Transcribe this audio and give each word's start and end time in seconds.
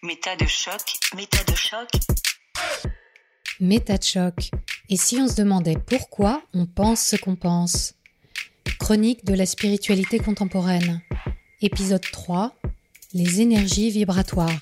Méta 0.00 0.36
de 0.36 0.46
choc, 0.46 0.80
méta 1.16 1.42
de 1.42 1.56
choc. 1.56 1.88
Méta 3.58 3.98
de 3.98 4.04
choc. 4.04 4.50
Et 4.88 4.96
si 4.96 5.16
on 5.16 5.26
se 5.26 5.34
demandait 5.34 5.76
pourquoi 5.76 6.40
on 6.54 6.66
pense 6.66 7.00
ce 7.00 7.16
qu'on 7.16 7.34
pense? 7.34 7.94
Chronique 8.78 9.24
de 9.24 9.34
la 9.34 9.44
spiritualité 9.44 10.20
contemporaine. 10.20 11.02
Épisode 11.62 12.08
3. 12.12 12.54
Les 13.12 13.40
énergies 13.40 13.90
vibratoires. 13.90 14.60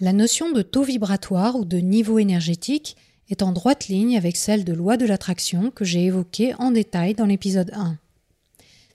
La 0.00 0.14
notion 0.14 0.52
de 0.52 0.62
taux 0.62 0.84
vibratoire 0.84 1.56
ou 1.56 1.66
de 1.66 1.76
niveau 1.76 2.18
énergétique 2.18 2.96
est 3.28 3.42
en 3.42 3.52
droite 3.52 3.88
ligne 3.88 4.16
avec 4.16 4.38
celle 4.38 4.64
de 4.64 4.72
loi 4.72 4.96
de 4.96 5.04
l'attraction 5.04 5.70
que 5.70 5.84
j'ai 5.84 6.06
évoquée 6.06 6.54
en 6.54 6.70
détail 6.70 7.12
dans 7.12 7.26
l'épisode 7.26 7.70
1. 7.74 7.98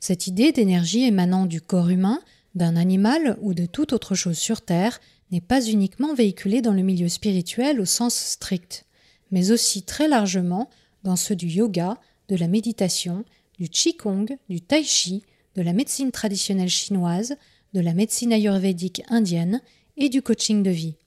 Cette 0.08 0.28
idée 0.28 0.52
d'énergie 0.52 1.02
émanant 1.02 1.48
du 1.48 1.62
corps 1.62 1.90
humain, 1.90 2.22
d'un 2.54 2.76
animal 2.76 3.40
ou 3.42 3.56
de 3.56 3.66
toute 3.66 3.92
autre 3.92 4.14
chose 4.14 4.38
sur 4.38 4.62
Terre 4.62 5.02
n'est 5.32 5.42
pas 5.42 5.66
uniquement 5.66 6.14
véhiculée 6.14 6.62
dans 6.62 6.74
le 6.74 6.84
milieu 6.84 7.10
spirituel 7.10 7.82
au 7.82 7.86
sens 7.86 8.14
strict, 8.14 8.86
mais 9.32 9.50
aussi 9.50 9.82
très 9.82 10.08
largement 10.08 10.70
dans 11.04 11.16
ceux 11.16 11.36
du 11.36 11.48
yoga, 11.48 11.98
de 12.28 12.36
la 12.36 12.48
méditation, 12.48 13.26
du 13.58 13.68
qigong, 13.68 14.28
du 14.48 14.62
tai 14.62 14.84
chi, 14.84 15.24
de 15.56 15.64
la 15.64 15.74
médecine 15.74 16.12
traditionnelle 16.12 16.70
chinoise, 16.70 17.36
de 17.74 17.80
la 17.80 17.96
médecine 17.96 18.32
ayurvédique 18.32 19.02
indienne 19.08 19.60
et 19.98 20.10
du 20.10 20.22
coaching 20.22 20.62
de 20.62 20.70
vie. 20.70 20.98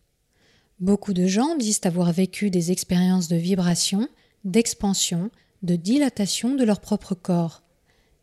Beaucoup 0.81 1.13
de 1.13 1.29
gens 1.29 1.55
disent 1.55 1.83
avoir 1.85 2.11
vécu 2.13 2.51
des 2.51 2.73
expériences 2.73 3.29
de 3.29 3.37
vibration, 3.37 4.09
d'expansion, 4.43 5.31
de 5.63 5.77
dilatation 5.77 6.57
de 6.57 6.65
leur 6.65 6.81
propre 6.81 7.15
corps. 7.15 7.63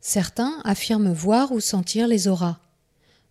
Certains 0.08 0.62
affirment 0.66 1.12
voir 1.12 1.52
ou 1.52 1.60
sentir 1.60 2.08
les 2.08 2.28
auras. 2.28 2.60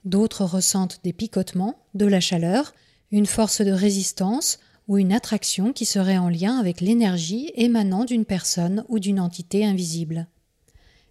D'autres 0.05 0.45
ressentent 0.45 0.99
des 1.05 1.13
picotements, 1.13 1.79
de 1.95 2.05
la 2.05 2.19
chaleur, 2.19 2.75
une 3.13 3.27
force 3.27 3.61
de 3.61 3.71
résistance 3.71 4.59
ou 4.89 4.99
une 4.99 5.13
attraction 5.13 5.73
qui 5.73 5.85
serait 5.85 6.19
en 6.19 6.29
lien 6.29 6.59
avec 6.59 6.81
l'énergie 6.81 7.53
émanant 7.55 8.05
d'une 8.05 8.25
personne 8.25 8.85
ou 8.89 8.99
d'une 8.99 9.21
entité 9.21 9.65
invisible. 9.65 10.27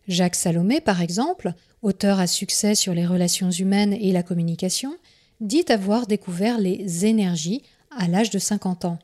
Jacques 0.10 0.36
Salomé, 0.36 0.82
par 0.82 1.00
exemple, 1.00 1.54
auteur 1.82 2.20
à 2.20 2.28
succès 2.28 2.76
sur 2.76 2.94
les 2.94 3.08
relations 3.08 3.50
humaines 3.50 3.94
et 3.94 4.12
la 4.12 4.22
communication, 4.22 4.98
dit 5.40 5.64
avoir 5.70 6.08
découvert 6.08 6.58
les 6.58 7.06
énergies 7.06 7.64
à 7.90 8.10
l'âge 8.10 8.32
de 8.32 8.38
50 8.38 8.84
ans. 8.84 9.00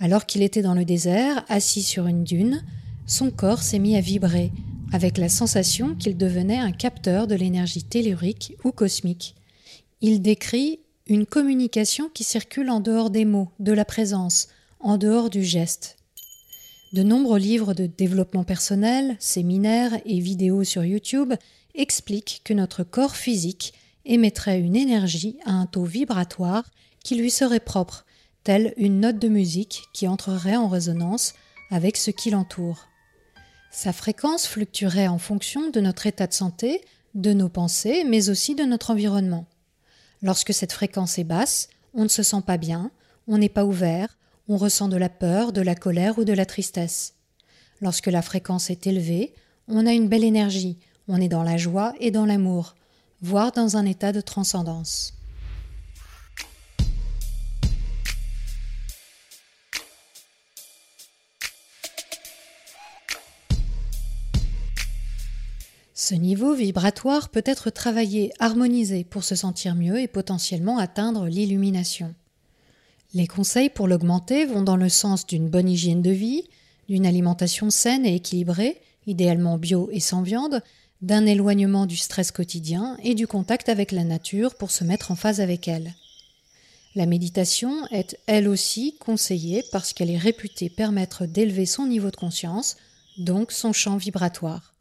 Alors 0.00 0.26
qu'il 0.26 0.42
était 0.42 0.62
dans 0.62 0.74
le 0.74 0.84
désert, 0.84 1.44
assis 1.48 1.84
sur 1.84 2.08
une 2.08 2.24
dune, 2.24 2.64
son 3.06 3.30
corps 3.30 3.62
s'est 3.62 3.78
mis 3.78 3.94
à 3.96 4.00
vibrer, 4.00 4.50
avec 4.92 5.18
la 5.18 5.28
sensation 5.28 5.94
qu'il 5.94 6.16
devenait 6.16 6.58
un 6.58 6.72
capteur 6.72 7.26
de 7.26 7.34
l'énergie 7.34 7.82
tellurique 7.82 8.56
ou 8.64 8.72
cosmique. 8.72 9.34
Il 10.00 10.22
décrit 10.22 10.80
une 11.06 11.26
communication 11.26 12.08
qui 12.12 12.24
circule 12.24 12.70
en 12.70 12.80
dehors 12.80 13.10
des 13.10 13.24
mots, 13.24 13.50
de 13.60 13.72
la 13.72 13.84
présence, 13.84 14.48
en 14.80 14.98
dehors 14.98 15.30
du 15.30 15.44
geste. 15.44 15.96
De 16.92 17.02
nombreux 17.02 17.38
livres 17.38 17.74
de 17.74 17.86
développement 17.86 18.44
personnel, 18.44 19.16
séminaires 19.18 19.98
et 20.04 20.20
vidéos 20.20 20.64
sur 20.64 20.84
YouTube 20.84 21.34
expliquent 21.74 22.42
que 22.44 22.54
notre 22.54 22.84
corps 22.84 23.16
physique 23.16 23.74
émettrait 24.04 24.60
une 24.60 24.76
énergie 24.76 25.36
à 25.44 25.52
un 25.52 25.66
taux 25.66 25.84
vibratoire 25.84 26.64
qui 27.04 27.16
lui 27.16 27.30
serait 27.30 27.60
propre, 27.60 28.06
telle 28.44 28.72
une 28.76 29.00
note 29.00 29.18
de 29.18 29.28
musique 29.28 29.82
qui 29.92 30.08
entrerait 30.08 30.56
en 30.56 30.68
résonance 30.68 31.34
avec 31.70 31.96
ce 31.96 32.10
qui 32.10 32.30
l'entoure. 32.30 32.86
Sa 33.78 33.92
fréquence 33.92 34.46
fluctuerait 34.46 35.06
en 35.06 35.18
fonction 35.18 35.68
de 35.68 35.82
notre 35.82 36.06
état 36.06 36.26
de 36.26 36.32
santé, 36.32 36.80
de 37.14 37.34
nos 37.34 37.50
pensées, 37.50 38.04
mais 38.04 38.30
aussi 38.30 38.54
de 38.54 38.64
notre 38.64 38.90
environnement. 38.90 39.44
Lorsque 40.22 40.54
cette 40.54 40.72
fréquence 40.72 41.18
est 41.18 41.24
basse, 41.24 41.68
on 41.92 42.04
ne 42.04 42.08
se 42.08 42.22
sent 42.22 42.40
pas 42.46 42.56
bien, 42.56 42.90
on 43.28 43.36
n'est 43.36 43.50
pas 43.50 43.66
ouvert, 43.66 44.16
on 44.48 44.56
ressent 44.56 44.88
de 44.88 44.96
la 44.96 45.10
peur, 45.10 45.52
de 45.52 45.60
la 45.60 45.74
colère 45.74 46.18
ou 46.18 46.24
de 46.24 46.32
la 46.32 46.46
tristesse. 46.46 47.16
Lorsque 47.82 48.06
la 48.06 48.22
fréquence 48.22 48.70
est 48.70 48.86
élevée, 48.86 49.34
on 49.68 49.86
a 49.86 49.92
une 49.92 50.08
belle 50.08 50.24
énergie, 50.24 50.78
on 51.06 51.20
est 51.20 51.28
dans 51.28 51.42
la 51.42 51.58
joie 51.58 51.92
et 52.00 52.10
dans 52.10 52.24
l'amour, 52.24 52.76
voire 53.20 53.52
dans 53.52 53.76
un 53.76 53.84
état 53.84 54.10
de 54.10 54.22
transcendance. 54.22 55.12
Ce 66.08 66.14
niveau 66.14 66.54
vibratoire 66.54 67.30
peut 67.30 67.42
être 67.44 67.68
travaillé, 67.68 68.32
harmonisé 68.38 69.02
pour 69.02 69.24
se 69.24 69.34
sentir 69.34 69.74
mieux 69.74 69.98
et 69.98 70.06
potentiellement 70.06 70.78
atteindre 70.78 71.26
l'illumination. 71.26 72.14
Les 73.12 73.26
conseils 73.26 73.70
pour 73.70 73.88
l'augmenter 73.88 74.44
vont 74.44 74.62
dans 74.62 74.76
le 74.76 74.88
sens 74.88 75.26
d'une 75.26 75.48
bonne 75.48 75.68
hygiène 75.68 76.02
de 76.02 76.12
vie, 76.12 76.44
d'une 76.88 77.06
alimentation 77.06 77.70
saine 77.70 78.06
et 78.06 78.14
équilibrée, 78.14 78.80
idéalement 79.08 79.58
bio 79.58 79.88
et 79.90 79.98
sans 79.98 80.22
viande, 80.22 80.62
d'un 81.02 81.26
éloignement 81.26 81.86
du 81.86 81.96
stress 81.96 82.30
quotidien 82.30 82.96
et 83.02 83.16
du 83.16 83.26
contact 83.26 83.68
avec 83.68 83.90
la 83.90 84.04
nature 84.04 84.54
pour 84.54 84.70
se 84.70 84.84
mettre 84.84 85.10
en 85.10 85.16
phase 85.16 85.40
avec 85.40 85.66
elle. 85.66 85.92
La 86.94 87.06
méditation 87.06 87.84
est 87.88 88.16
elle 88.28 88.46
aussi 88.46 88.96
conseillée 89.00 89.64
parce 89.72 89.92
qu'elle 89.92 90.12
est 90.12 90.16
réputée 90.16 90.70
permettre 90.70 91.26
d'élever 91.26 91.66
son 91.66 91.84
niveau 91.84 92.12
de 92.12 92.16
conscience, 92.16 92.76
donc 93.18 93.50
son 93.50 93.72
champ 93.72 93.96
vibratoire. 93.96 94.75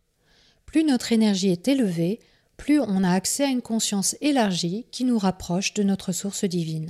Plus 0.66 0.84
notre 0.84 1.12
énergie 1.12 1.50
est 1.50 1.68
élevée, 1.68 2.20
plus 2.58 2.80
on 2.80 3.04
a 3.04 3.12
accès 3.12 3.44
à 3.44 3.50
une 3.50 3.62
conscience 3.62 4.16
élargie 4.22 4.86
qui 4.92 5.04
nous 5.04 5.18
rapproche 5.18 5.74
de 5.74 5.84
notre 5.84 6.12
source 6.12 6.46
divine. 6.46 6.90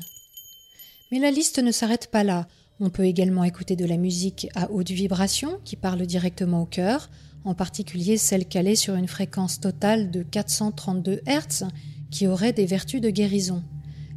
Mais 1.12 1.20
la 1.20 1.32
liste 1.32 1.60
ne 1.60 1.72
s'arrête 1.72 2.10
pas 2.12 2.24
là. 2.24 2.48
On 2.80 2.90
peut 2.90 3.06
également 3.06 3.44
écouter 3.44 3.76
de 3.76 3.86
la 3.86 3.98
musique 3.98 4.48
à 4.56 4.72
haute 4.72 4.92
vibration 4.92 5.60
qui 5.64 5.76
parle 5.76 6.06
directement 6.06 6.64
au 6.64 6.66
cœur, 6.66 7.10
en 7.46 7.54
particulier 7.54 8.18
celle 8.18 8.48
calée 8.48 8.76
sur 8.76 8.96
une 8.96 9.08
fréquence 9.08 9.60
totale 9.60 10.12
de 10.12 10.24
432 10.24 11.22
Hz 11.28 11.68
qui 12.12 12.28
aurait 12.28 12.54
des 12.54 12.66
vertus 12.66 13.02
de 13.02 13.10
guérison. 13.10 13.64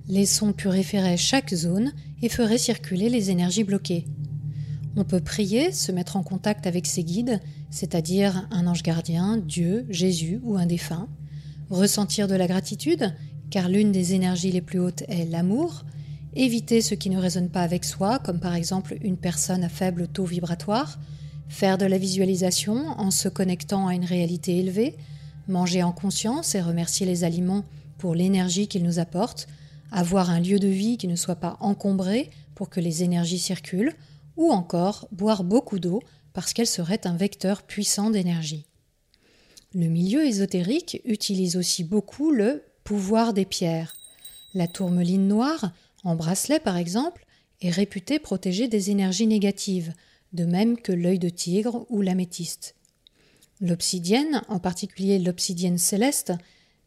Les 0.08 0.26
sons 0.26 0.52
purifieraient 0.52 1.18
chaque 1.18 1.54
zone 1.54 1.92
et 2.22 2.28
feraient 2.28 2.58
circuler 2.58 3.10
les 3.10 3.30
énergies 3.30 3.64
bloquées. 3.64 4.06
On 5.00 5.04
peut 5.04 5.20
prier, 5.20 5.70
se 5.70 5.92
mettre 5.92 6.16
en 6.16 6.24
contact 6.24 6.66
avec 6.66 6.84
ses 6.84 7.04
guides, 7.04 7.40
c'est-à-dire 7.70 8.48
un 8.50 8.66
ange 8.66 8.82
gardien, 8.82 9.36
Dieu, 9.36 9.86
Jésus 9.90 10.40
ou 10.42 10.56
un 10.56 10.66
défunt, 10.66 11.06
ressentir 11.70 12.26
de 12.26 12.34
la 12.34 12.48
gratitude, 12.48 13.14
car 13.48 13.68
l'une 13.68 13.92
des 13.92 14.14
énergies 14.14 14.50
les 14.50 14.60
plus 14.60 14.80
hautes 14.80 15.04
est 15.06 15.30
l'amour, 15.30 15.84
éviter 16.34 16.82
ce 16.82 16.96
qui 16.96 17.10
ne 17.10 17.18
résonne 17.18 17.48
pas 17.48 17.62
avec 17.62 17.84
soi, 17.84 18.18
comme 18.18 18.40
par 18.40 18.56
exemple 18.56 18.96
une 19.00 19.16
personne 19.16 19.62
à 19.62 19.68
faible 19.68 20.08
taux 20.08 20.24
vibratoire, 20.24 20.98
faire 21.48 21.78
de 21.78 21.86
la 21.86 21.96
visualisation 21.96 22.88
en 22.98 23.12
se 23.12 23.28
connectant 23.28 23.86
à 23.86 23.94
une 23.94 24.04
réalité 24.04 24.58
élevée, 24.58 24.96
manger 25.46 25.84
en 25.84 25.92
conscience 25.92 26.56
et 26.56 26.60
remercier 26.60 27.06
les 27.06 27.22
aliments 27.22 27.62
pour 27.98 28.16
l'énergie 28.16 28.66
qu'ils 28.66 28.82
nous 28.82 28.98
apportent, 28.98 29.46
avoir 29.92 30.28
un 30.28 30.40
lieu 30.40 30.58
de 30.58 30.66
vie 30.66 30.98
qui 30.98 31.06
ne 31.06 31.14
soit 31.14 31.36
pas 31.36 31.56
encombré 31.60 32.30
pour 32.56 32.68
que 32.68 32.80
les 32.80 33.04
énergies 33.04 33.38
circulent, 33.38 33.94
ou 34.38 34.52
encore 34.52 35.08
boire 35.12 35.44
beaucoup 35.44 35.78
d'eau 35.78 36.00
parce 36.32 36.54
qu'elle 36.54 36.68
serait 36.68 37.06
un 37.06 37.16
vecteur 37.16 37.64
puissant 37.64 38.08
d'énergie. 38.08 38.64
Le 39.74 39.88
milieu 39.88 40.24
ésotérique 40.24 41.02
utilise 41.04 41.56
aussi 41.56 41.84
beaucoup 41.84 42.30
le 42.30 42.62
pouvoir 42.84 43.34
des 43.34 43.44
pierres. 43.44 43.94
La 44.54 44.66
tourmeline 44.66 45.28
noire, 45.28 45.72
en 46.04 46.14
bracelet 46.14 46.60
par 46.60 46.78
exemple, 46.78 47.26
est 47.60 47.70
réputée 47.70 48.18
protéger 48.18 48.68
des 48.68 48.90
énergies 48.90 49.26
négatives, 49.26 49.92
de 50.32 50.44
même 50.44 50.78
que 50.78 50.92
l'œil 50.92 51.18
de 51.18 51.28
tigre 51.28 51.84
ou 51.90 52.00
l'améthyste. 52.00 52.76
L'obsidienne, 53.60 54.42
en 54.48 54.60
particulier 54.60 55.18
l'obsidienne 55.18 55.78
céleste, 55.78 56.32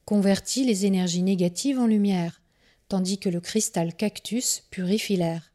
convertit 0.05 0.63
les 0.63 0.85
énergies 0.85 1.21
négatives 1.21 1.79
en 1.79 1.87
lumière, 1.87 2.41
tandis 2.87 3.17
que 3.17 3.29
le 3.29 3.41
cristal 3.41 3.93
cactus 3.93 4.63
purifie 4.71 5.17
l'air 5.17 5.50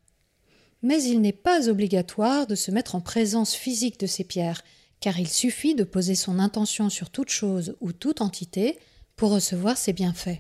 mais 0.86 1.02
il 1.02 1.20
n'est 1.20 1.32
pas 1.32 1.68
obligatoire 1.68 2.46
de 2.46 2.54
se 2.54 2.70
mettre 2.70 2.94
en 2.94 3.00
présence 3.00 3.54
physique 3.54 3.98
de 3.98 4.06
ces 4.06 4.22
pierres, 4.22 4.62
car 5.00 5.18
il 5.18 5.28
suffit 5.28 5.74
de 5.74 5.82
poser 5.82 6.14
son 6.14 6.38
intention 6.38 6.90
sur 6.90 7.10
toute 7.10 7.28
chose 7.28 7.74
ou 7.80 7.90
toute 7.90 8.20
entité 8.20 8.78
pour 9.16 9.32
recevoir 9.32 9.76
ses 9.76 9.92
bienfaits. 9.92 10.38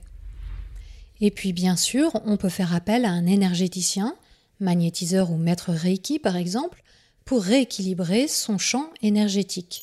Et 1.20 1.32
puis 1.32 1.52
bien 1.52 1.74
sûr, 1.74 2.12
on 2.24 2.36
peut 2.36 2.48
faire 2.48 2.72
appel 2.76 3.04
à 3.04 3.10
un 3.10 3.26
énergéticien, 3.26 4.14
magnétiseur 4.60 5.32
ou 5.32 5.36
maître 5.36 5.72
Reiki 5.72 6.20
par 6.20 6.36
exemple, 6.36 6.84
pour 7.24 7.42
rééquilibrer 7.42 8.28
son 8.28 8.56
champ 8.56 8.88
énergétique. 9.02 9.82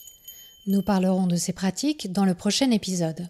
Nous 0.65 0.81
parlerons 0.81 1.27
de 1.27 1.35
ces 1.35 1.51
pratiques 1.51 2.13
dans 2.13 2.23
le 2.23 2.35
prochain 2.35 2.71
épisode. 2.71 3.27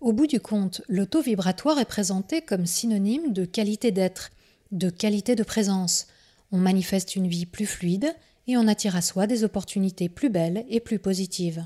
Au 0.00 0.12
bout 0.12 0.26
du 0.26 0.40
compte, 0.40 0.82
l'auto 0.88 1.22
vibratoire 1.22 1.78
est 1.78 1.84
présenté 1.84 2.42
comme 2.42 2.66
synonyme 2.66 3.32
de 3.32 3.44
qualité 3.44 3.92
d'être, 3.92 4.32
de 4.72 4.90
qualité 4.90 5.36
de 5.36 5.44
présence, 5.44 6.08
on 6.52 6.58
manifeste 6.58 7.16
une 7.16 7.28
vie 7.28 7.46
plus 7.46 7.66
fluide 7.66 8.14
et 8.46 8.56
on 8.56 8.68
attire 8.68 8.96
à 8.96 9.02
soi 9.02 9.26
des 9.26 9.44
opportunités 9.44 10.08
plus 10.08 10.30
belles 10.30 10.64
et 10.68 10.80
plus 10.80 10.98
positives. 10.98 11.64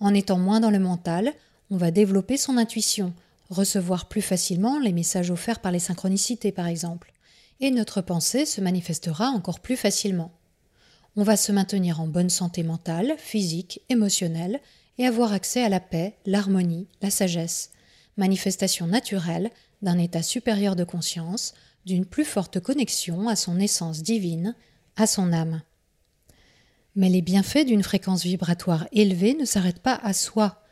En 0.00 0.14
étant 0.14 0.38
moins 0.38 0.60
dans 0.60 0.70
le 0.70 0.78
mental, 0.78 1.32
on 1.70 1.76
va 1.76 1.90
développer 1.90 2.36
son 2.36 2.56
intuition, 2.56 3.14
recevoir 3.50 4.08
plus 4.08 4.22
facilement 4.22 4.78
les 4.78 4.92
messages 4.92 5.30
offerts 5.30 5.60
par 5.60 5.72
les 5.72 5.78
synchronicités 5.78 6.52
par 6.52 6.66
exemple, 6.66 7.12
et 7.60 7.70
notre 7.70 8.00
pensée 8.00 8.46
se 8.46 8.60
manifestera 8.60 9.28
encore 9.28 9.60
plus 9.60 9.76
facilement. 9.76 10.32
On 11.16 11.22
va 11.22 11.36
se 11.36 11.52
maintenir 11.52 12.00
en 12.00 12.06
bonne 12.06 12.30
santé 12.30 12.62
mentale, 12.62 13.14
physique, 13.18 13.82
émotionnelle, 13.88 14.60
et 14.98 15.06
avoir 15.06 15.32
accès 15.32 15.62
à 15.62 15.68
la 15.68 15.80
paix, 15.80 16.16
l'harmonie, 16.26 16.88
la 17.00 17.10
sagesse, 17.10 17.70
manifestation 18.16 18.86
naturelle 18.86 19.50
d'un 19.80 19.98
état 19.98 20.22
supérieur 20.22 20.76
de 20.76 20.84
conscience, 20.84 21.54
d'une 21.84 22.06
plus 22.06 22.24
forte 22.24 22.60
connexion 22.60 23.28
à 23.28 23.36
son 23.36 23.58
essence 23.58 24.02
divine, 24.02 24.54
à 24.96 25.06
son 25.06 25.32
âme. 25.32 25.62
Mais 26.94 27.08
les 27.08 27.22
bienfaits 27.22 27.64
d'une 27.66 27.82
fréquence 27.82 28.24
vibratoire 28.24 28.86
élevée 28.92 29.34
ne 29.34 29.44
s'arrêtent 29.44 29.82
pas 29.82 29.98
à 30.02 30.12
soi. 30.12 30.62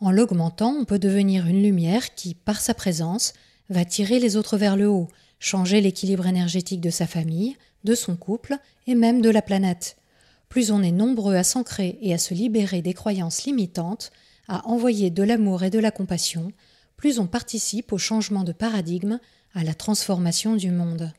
En 0.00 0.10
l'augmentant, 0.10 0.74
on 0.74 0.84
peut 0.84 0.98
devenir 0.98 1.46
une 1.46 1.62
lumière 1.62 2.14
qui, 2.14 2.34
par 2.34 2.60
sa 2.60 2.74
présence, 2.74 3.32
va 3.70 3.84
tirer 3.84 4.18
les 4.18 4.36
autres 4.36 4.56
vers 4.56 4.76
le 4.76 4.88
haut, 4.88 5.08
changer 5.38 5.80
l'équilibre 5.80 6.26
énergétique 6.26 6.80
de 6.80 6.90
sa 6.90 7.06
famille, 7.06 7.56
de 7.84 7.94
son 7.94 8.16
couple 8.16 8.56
et 8.86 8.94
même 8.94 9.20
de 9.20 9.30
la 9.30 9.42
planète. 9.42 9.96
Plus 10.48 10.70
on 10.70 10.82
est 10.82 10.92
nombreux 10.92 11.36
à 11.36 11.44
s'ancrer 11.44 11.98
et 12.00 12.14
à 12.14 12.18
se 12.18 12.34
libérer 12.34 12.82
des 12.82 12.94
croyances 12.94 13.44
limitantes, 13.44 14.10
à 14.48 14.66
envoyer 14.66 15.10
de 15.10 15.22
l'amour 15.22 15.62
et 15.62 15.70
de 15.70 15.78
la 15.78 15.90
compassion, 15.90 16.52
plus 16.98 17.20
on 17.20 17.26
participe 17.26 17.92
au 17.92 17.98
changement 17.98 18.42
de 18.42 18.52
paradigme, 18.52 19.20
à 19.54 19.64
la 19.64 19.74
transformation 19.74 20.56
du 20.56 20.70
monde. 20.70 21.12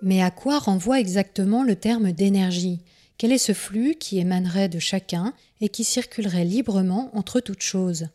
Mais 0.00 0.22
à 0.22 0.30
quoi 0.30 0.58
renvoie 0.58 1.00
exactement 1.00 1.64
le 1.64 1.74
terme 1.74 2.12
d'énergie? 2.12 2.80
Quel 3.16 3.32
est 3.32 3.38
ce 3.38 3.52
flux 3.52 3.96
qui 3.96 4.18
émanerait 4.18 4.68
de 4.68 4.78
chacun 4.78 5.34
et 5.60 5.68
qui 5.68 5.82
circulerait 5.82 6.44
librement 6.44 7.10
entre 7.16 7.40
toutes 7.40 7.62
choses? 7.62 8.08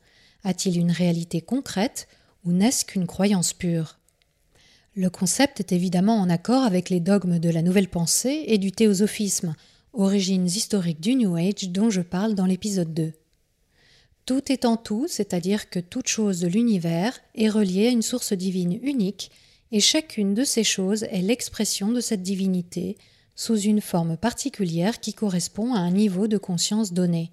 A-t-il 0.45 0.77
une 0.77 0.91
réalité 0.91 1.41
concrète 1.41 2.07
ou 2.45 2.51
n'est-ce 2.51 2.85
qu'une 2.85 3.07
croyance 3.07 3.53
pure? 3.53 3.99
Le 4.95 5.09
concept 5.09 5.59
est 5.59 5.71
évidemment 5.71 6.19
en 6.19 6.29
accord 6.29 6.63
avec 6.63 6.89
les 6.89 6.99
dogmes 6.99 7.39
de 7.39 7.49
la 7.49 7.61
nouvelle 7.61 7.89
pensée 7.89 8.43
et 8.47 8.57
du 8.57 8.71
théosophisme, 8.71 9.55
origines 9.93 10.47
historiques 10.47 10.99
du 10.99 11.15
New 11.15 11.35
Age 11.35 11.69
dont 11.69 11.91
je 11.91 12.01
parle 12.01 12.33
dans 12.33 12.47
l'épisode 12.47 12.93
2. 12.93 13.13
Tout 14.25 14.51
est 14.51 14.65
en 14.65 14.75
tout, 14.75 15.05
c'est-à-dire 15.07 15.69
que 15.69 15.79
toute 15.79 16.07
chose 16.07 16.39
de 16.39 16.47
l'univers 16.47 17.19
est 17.35 17.49
reliée 17.49 17.87
à 17.87 17.91
une 17.91 18.01
source 18.01 18.33
divine 18.33 18.79
unique 18.81 19.31
et 19.71 19.79
chacune 19.79 20.33
de 20.33 20.43
ces 20.43 20.63
choses 20.63 21.03
est 21.03 21.21
l'expression 21.21 21.91
de 21.91 21.99
cette 21.99 22.23
divinité 22.23 22.97
sous 23.35 23.59
une 23.59 23.81
forme 23.81 24.17
particulière 24.17 24.99
qui 24.99 25.13
correspond 25.13 25.73
à 25.73 25.79
un 25.79 25.91
niveau 25.91 26.27
de 26.27 26.37
conscience 26.37 26.93
donné. 26.93 27.31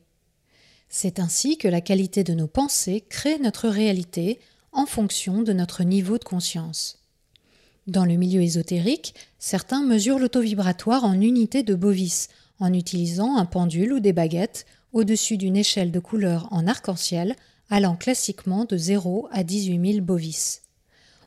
C'est 0.89 1.19
ainsi 1.19 1.57
que 1.57 1.69
la 1.69 1.81
qualité 1.81 2.25
de 2.25 2.35
nos 2.35 2.49
pensées 2.49 3.05
crée 3.09 3.39
notre 3.39 3.69
réalité 3.69 4.41
en 4.73 4.87
fonction 4.87 5.43
de 5.43 5.53
notre 5.53 5.85
niveau 5.85 6.19
de 6.19 6.25
conscience. 6.25 6.99
Dans 7.87 8.05
le 8.05 8.15
milieu 8.15 8.43
ésotérique, 8.43 9.15
certains 9.39 9.83
mesurent 9.83 10.19
l'auto-vibratoire 10.19 11.05
en 11.05 11.21
unité 11.21 11.63
de 11.63 11.75
bovis, 11.75 12.29
en 12.61 12.73
utilisant 12.73 13.37
un 13.37 13.47
pendule 13.47 13.93
ou 13.93 14.01
des 14.01 14.13
baguettes 14.13 14.67
au-dessus 14.93 15.37
d'une 15.37 15.57
échelle 15.57 15.91
de 15.91 16.01
couleur 16.01 16.49
en 16.53 16.67
arc-en-ciel 16.67 17.37
allant 17.69 17.97
classiquement 17.97 18.65
de 18.65 18.77
0 18.77 19.29
à 19.33 19.43
18 19.43 19.93
000 19.95 20.05
bovis 20.05 20.63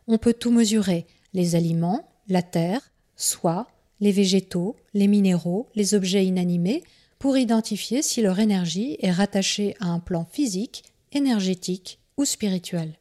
on 0.08 0.18
peut 0.18 0.34
tout 0.34 0.52
mesurer 0.52 1.06
les 1.34 1.56
aliments, 1.56 2.08
la 2.28 2.42
terre, 2.42 2.92
soi, 3.16 3.68
les 4.00 4.12
végétaux, 4.12 4.76
les 4.94 5.08
minéraux, 5.08 5.70
les 5.76 5.94
objets 5.94 6.26
inanimés, 6.26 6.84
pour 7.20 7.38
identifier 7.38 8.02
si 8.02 8.22
leur 8.22 8.40
énergie 8.40 8.98
est 9.00 9.12
rattachée 9.12 9.76
à 9.80 9.88
un 9.88 10.00
plan 10.00 10.26
physique, 10.30 10.84
énergétique 11.14 12.00
ou 12.18 12.26
spirituel. 12.26 12.94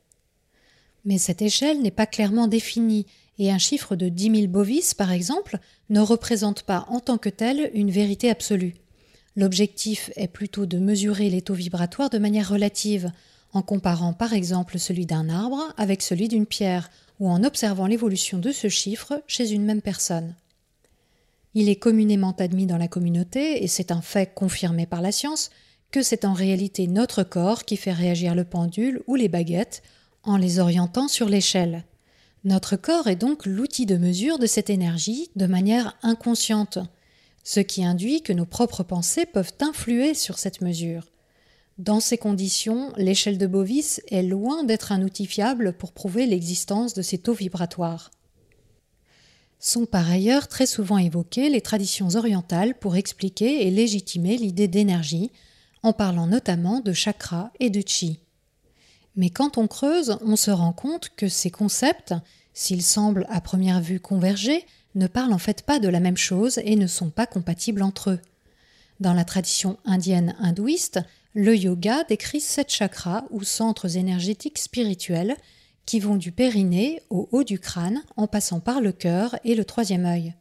Mais 1.05 1.19
cette 1.19 1.43
échelle 1.43 1.83
n'est 1.83 1.91
pas 1.91 2.07
clairement 2.07 2.47
définie, 2.47 3.07
et 3.39 3.51
un 3.51 3.59
chiffre 3.59 3.97
de 3.97 4.09
10 4.09 4.37
000 4.37 4.47
bovis, 4.49 4.95
par 4.95 5.13
exemple, 5.13 5.59
ne 5.91 6.01
représente 6.01 6.63
pas 6.63 6.85
en 6.89 7.01
tant 7.01 7.19
que 7.19 7.29
tel 7.29 7.71
une 7.75 7.91
vérité 7.91 8.31
absolue. 8.31 8.75
L'objectif 9.37 10.11
est 10.17 10.29
plutôt 10.29 10.67
de 10.67 10.79
mesurer 10.79 11.31
les 11.31 11.43
taux 11.43 11.55
vibratoires 11.55 12.11
de 12.11 12.19
manière 12.19 12.51
relative, 12.51 13.11
en 13.55 13.63
comparant 13.63 14.13
par 14.13 14.33
exemple 14.33 14.79
celui 14.79 15.07
d'un 15.07 15.29
arbre 15.29 15.73
avec 15.77 16.03
celui 16.03 16.29
d'une 16.29 16.47
pierre, 16.47 16.91
ou 17.21 17.31
en 17.31 17.45
observant 17.45 17.87
l'évolution 17.87 18.39
de 18.39 18.53
ce 18.53 18.69
chiffre 18.69 19.23
chez 19.27 19.53
une 19.53 19.65
même 19.65 19.83
personne. 19.83 20.35
Il 21.55 21.69
est 21.69 21.77
communément 21.77 22.35
admis 22.39 22.67
dans 22.67 22.79
la 22.79 22.89
communauté, 22.89 23.63
et 23.63 23.69
c'est 23.69 23.93
un 23.93 24.01
fait 24.01 24.35
confirmé 24.35 24.87
par 24.87 25.03
la 25.03 25.13
science, 25.13 25.51
que 25.91 26.03
c'est 26.03 26.25
en 26.25 26.33
réalité 26.33 26.87
notre 26.87 27.23
corps 27.23 27.65
qui 27.65 27.77
fait 27.77 27.93
réagir 27.93 28.35
le 28.35 28.45
pendule 28.45 29.03
ou 29.07 29.15
les 29.15 29.29
baguettes 29.29 29.83
en 30.23 30.37
les 30.37 30.59
orientant 30.59 31.09
sur 31.09 31.29
l'échelle. 31.29 31.85
Notre 32.45 32.77
corps 32.77 33.07
est 33.07 33.17
donc 33.17 33.47
l'outil 33.47 33.87
de 33.87 33.97
mesure 33.97 34.39
de 34.39 34.47
cette 34.47 34.71
énergie 34.71 35.31
de 35.37 35.47
manière 35.47 35.97
inconsciente, 36.03 36.79
ce 37.45 37.61
qui 37.61 37.85
induit 37.85 38.23
que 38.23 38.33
nos 38.33 38.47
propres 38.47 38.83
pensées 38.83 39.27
peuvent 39.27 39.53
influer 39.61 40.15
sur 40.15 40.39
cette 40.39 40.61
mesure. 40.61 41.07
Dans 41.79 42.01
ces 42.01 42.19
conditions, 42.19 42.93
l'échelle 42.97 43.39
de 43.39 43.47
Bovis 43.47 44.01
est 44.11 44.23
loin 44.23 44.65
d'être 44.65 44.93
un 44.93 45.03
outil 45.03 45.27
fiable 45.27 45.73
pour 45.73 45.93
prouver 45.93 46.27
l'existence 46.27 46.95
de 46.95 47.03
ces 47.03 47.19
taux 47.19 47.33
vibratoires. 47.33 48.11
Sont 49.61 49.87
par 49.87 50.11
ailleurs 50.11 50.49
très 50.49 50.67
souvent 50.67 50.99
évoquées 50.99 51.49
les 51.49 51.61
traditions 51.61 52.09
orientales 52.17 52.77
pour 52.77 52.97
expliquer 52.97 53.67
et 53.67 53.71
légitimer 53.71 54.37
l'idée 54.37 54.69
d'énergie, 54.69 55.31
en 55.85 55.93
parlant 55.93 56.27
notamment 56.27 56.81
de 56.81 56.93
chakra 56.93 57.53
et 57.61 57.71
de 57.71 57.83
chi. 57.87 58.19
Mais 59.17 59.31
quand 59.31 59.59
on 59.59 59.67
creuse, 59.67 60.17
on 60.23 60.37
se 60.37 60.51
rend 60.51 60.73
compte 60.73 61.11
que 61.17 61.29
ces 61.29 61.51
concepts, 61.51 62.15
s'ils 62.55 62.83
semblent 62.83 63.27
à 63.29 63.41
première 63.41 63.81
vue 63.81 64.01
converger, 64.01 64.65
ne 64.95 65.07
parlent 65.07 65.33
en 65.33 65.39
fait 65.39 65.63
pas 65.63 65.79
de 65.79 65.89
la 65.89 66.01
même 66.01 66.17
chose 66.17 66.59
et 66.65 66.77
ne 66.77 66.87
sont 66.87 67.11
pas 67.11 67.27
compatibles 67.27 67.83
entre 67.83 68.11
eux. 68.11 68.21
Dans 69.01 69.15
la 69.15 69.25
tradition 69.25 69.79
indienne 69.85 70.35
hindouiste, 70.39 71.01
le 71.35 71.57
yoga 71.57 72.05
décrit 72.05 72.41
sept 72.41 72.71
chakras 72.71 73.25
ou 73.31 73.43
centres 73.43 73.97
énergétiques 73.97 74.59
spirituels 74.59 75.37
qui 75.87 75.99
vont 75.99 76.17
du 76.17 76.31
périnée 76.31 77.03
au 77.11 77.29
haut 77.33 77.43
du 77.43 77.59
crâne 77.59 78.03
en 78.17 78.27
passant 78.27 78.61
par 78.61 78.81
le 78.81 78.93
cœur 78.93 79.37
et 79.45 79.55
le 79.55 79.65
troisième 79.65 80.05
œil. 80.05 80.35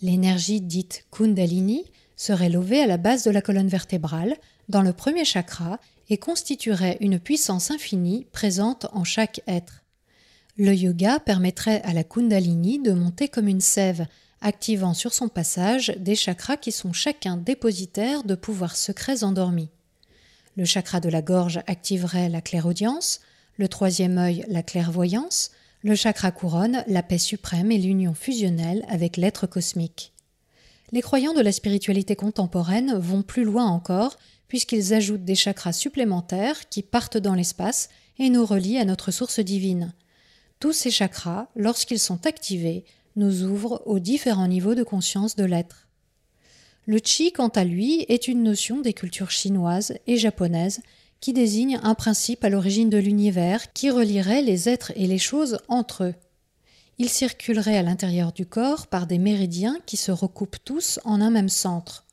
L'énergie 0.00 0.60
dite 0.60 1.04
Kundalini 1.12 1.84
serait 2.16 2.48
levée 2.48 2.80
à 2.80 2.86
la 2.86 2.96
base 2.96 3.24
de 3.24 3.30
la 3.30 3.42
colonne 3.42 3.68
vertébrale, 3.68 4.36
dans 4.68 4.82
le 4.82 4.92
premier 4.92 5.24
chakra, 5.24 5.78
constituerait 6.18 6.96
une 7.00 7.18
puissance 7.18 7.70
infinie 7.70 8.26
présente 8.32 8.86
en 8.92 9.04
chaque 9.04 9.42
être. 9.46 9.82
Le 10.56 10.74
yoga 10.74 11.18
permettrait 11.18 11.80
à 11.82 11.92
la 11.92 12.04
Kundalini 12.04 12.78
de 12.78 12.92
monter 12.92 13.28
comme 13.28 13.48
une 13.48 13.60
sève, 13.60 14.06
activant 14.40 14.94
sur 14.94 15.14
son 15.14 15.28
passage 15.28 15.94
des 15.98 16.14
chakras 16.14 16.56
qui 16.56 16.72
sont 16.72 16.92
chacun 16.92 17.36
dépositaires 17.36 18.24
de 18.24 18.34
pouvoirs 18.34 18.76
secrets 18.76 19.24
endormis. 19.24 19.70
Le 20.56 20.64
chakra 20.64 21.00
de 21.00 21.08
la 21.08 21.22
gorge 21.22 21.60
activerait 21.66 22.28
la 22.28 22.42
clairaudience, 22.42 23.20
le 23.56 23.68
troisième 23.68 24.18
œil 24.18 24.44
la 24.48 24.62
clairvoyance, 24.62 25.52
le 25.82 25.94
chakra 25.94 26.30
couronne 26.30 26.84
la 26.86 27.02
paix 27.02 27.18
suprême 27.18 27.72
et 27.72 27.78
l'union 27.78 28.14
fusionnelle 28.14 28.84
avec 28.88 29.16
l'être 29.16 29.46
cosmique. 29.46 30.12
Les 30.92 31.00
croyants 31.00 31.32
de 31.32 31.40
la 31.40 31.52
spiritualité 31.52 32.16
contemporaine 32.16 32.94
vont 32.98 33.22
plus 33.22 33.44
loin 33.44 33.66
encore, 33.66 34.18
puisqu'ils 34.52 34.92
ajoutent 34.92 35.24
des 35.24 35.34
chakras 35.34 35.72
supplémentaires 35.72 36.68
qui 36.68 36.82
partent 36.82 37.16
dans 37.16 37.34
l'espace 37.34 37.88
et 38.18 38.28
nous 38.28 38.44
relient 38.44 38.76
à 38.76 38.84
notre 38.84 39.10
source 39.10 39.40
divine. 39.40 39.94
Tous 40.60 40.74
ces 40.74 40.90
chakras, 40.90 41.48
lorsqu'ils 41.56 41.98
sont 41.98 42.26
activés, 42.26 42.84
nous 43.16 43.44
ouvrent 43.44 43.80
aux 43.86 43.98
différents 43.98 44.48
niveaux 44.48 44.74
de 44.74 44.82
conscience 44.82 45.36
de 45.36 45.46
l'être. 45.46 45.88
Le 46.84 46.98
chi, 47.02 47.32
quant 47.32 47.48
à 47.48 47.64
lui, 47.64 48.04
est 48.10 48.28
une 48.28 48.42
notion 48.42 48.82
des 48.82 48.92
cultures 48.92 49.30
chinoises 49.30 49.94
et 50.06 50.18
japonaises 50.18 50.82
qui 51.20 51.32
désigne 51.32 51.80
un 51.82 51.94
principe 51.94 52.44
à 52.44 52.50
l'origine 52.50 52.90
de 52.90 52.98
l'univers 52.98 53.72
qui 53.72 53.88
relierait 53.88 54.42
les 54.42 54.68
êtres 54.68 54.92
et 54.96 55.06
les 55.06 55.16
choses 55.16 55.60
entre 55.68 56.04
eux. 56.04 56.14
Il 56.98 57.08
circulerait 57.08 57.78
à 57.78 57.82
l'intérieur 57.82 58.34
du 58.34 58.44
corps 58.44 58.86
par 58.86 59.06
des 59.06 59.16
méridiens 59.16 59.78
qui 59.86 59.96
se 59.96 60.12
recoupent 60.12 60.62
tous 60.62 61.00
en 61.04 61.22
un 61.22 61.30
même 61.30 61.48
centre. 61.48 62.04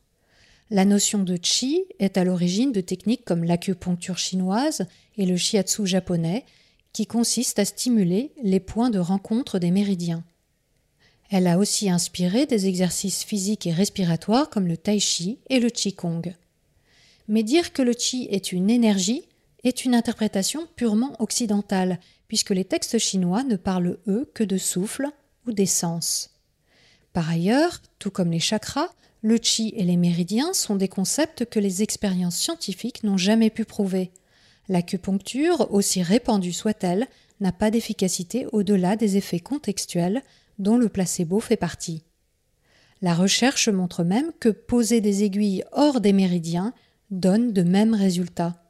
La 0.72 0.86
notion 0.86 1.24
de 1.24 1.38
chi 1.42 1.84
est 1.98 2.18
à 2.18 2.24
l'origine 2.24 2.72
de 2.72 2.82
techniques 2.82 3.26
comme 3.26 3.44
l'acupuncture 3.44 4.20
chinoise 4.20 4.86
et 5.18 5.26
le 5.26 5.36
shiatsu 5.36 5.88
japonais, 5.88 6.46
qui 6.94 7.08
consistent 7.08 7.60
à 7.60 7.66
stimuler 7.66 8.32
les 8.44 8.60
points 8.60 8.90
de 8.90 9.00
rencontre 9.00 9.60
des 9.60 9.72
méridiens. 9.72 10.24
Elle 11.32 11.48
a 11.48 11.58
aussi 11.58 11.90
inspiré 11.90 12.46
des 12.46 12.68
exercices 12.68 13.24
physiques 13.24 13.68
et 13.68 13.74
respiratoires 13.74 14.50
comme 14.50 14.68
le 14.68 14.78
tai 14.78 15.00
chi 15.00 15.40
et 15.50 15.60
le 15.60 15.70
qigong. 15.70 16.34
Mais 17.28 17.44
dire 17.44 17.74
que 17.74 17.84
le 17.84 17.94
qi 17.94 18.28
est 18.32 18.52
une 18.52 18.70
énergie 18.70 19.24
est 19.64 19.86
une 19.86 19.94
interprétation 19.94 20.68
purement 20.76 21.16
occidentale, 21.20 22.00
puisque 22.28 22.52
les 22.52 22.66
textes 22.66 22.98
chinois 22.98 23.44
ne 23.44 23.56
parlent 23.56 23.98
eux 24.08 24.30
que 24.34 24.44
de 24.44 24.58
souffle 24.58 25.08
ou 25.46 25.52
d'essence. 25.52 26.32
Par 27.14 27.30
ailleurs, 27.30 27.82
tout 27.98 28.12
comme 28.12 28.32
les 28.32 28.40
chakras, 28.40 28.90
le 29.22 29.38
chi 29.42 29.74
et 29.76 29.84
les 29.84 29.98
méridiens 29.98 30.54
sont 30.54 30.76
des 30.76 30.88
concepts 30.88 31.46
que 31.46 31.60
les 31.60 31.84
expériences 31.84 32.38
scientifiques 32.38 33.04
n'ont 33.04 33.18
jamais 33.18 33.50
pu 33.50 33.66
prouver. 33.66 34.12
L'acupuncture, 34.70 35.68
aussi 35.74 36.02
répandue 36.02 36.54
soit-elle, 36.54 37.08
n'a 37.42 37.52
pas 37.52 37.72
d'efficacité 37.72 38.46
au-delà 38.52 38.96
des 38.96 39.18
effets 39.18 39.40
contextuels 39.40 40.22
dont 40.58 40.78
le 40.78 40.90
placebo 40.90 41.40
fait 41.40 41.58
partie. 41.58 42.04
La 43.02 43.14
recherche 43.14 43.70
montre 43.70 44.04
même 44.04 44.32
que 44.40 44.50
poser 44.50 45.02
des 45.02 45.24
aiguilles 45.24 45.64
hors 45.72 46.02
des 46.02 46.14
méridiens 46.14 46.74
donne 47.12 47.54
de 47.54 47.64
mêmes 47.64 47.94
résultats. 47.94 48.69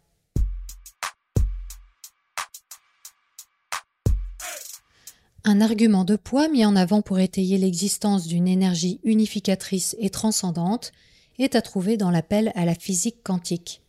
Un 5.51 5.61
argument 5.61 6.05
de 6.05 6.15
poids 6.15 6.47
mis 6.47 6.63
en 6.63 6.75
avant 6.75 7.01
pour 7.01 7.17
étayer 7.17 7.57
l'existence 7.57 8.27
d'une 8.27 8.47
énergie 8.47 8.99
unificatrice 9.03 9.95
et 9.97 10.11
transcendante 10.11 10.91
est 11.39 11.55
à 11.55 11.63
trouver 11.63 11.97
dans 11.97 12.11
l'appel 12.11 12.51
à 12.53 12.65
la 12.65 12.75
physique 12.75 13.23
quantique. 13.23 13.81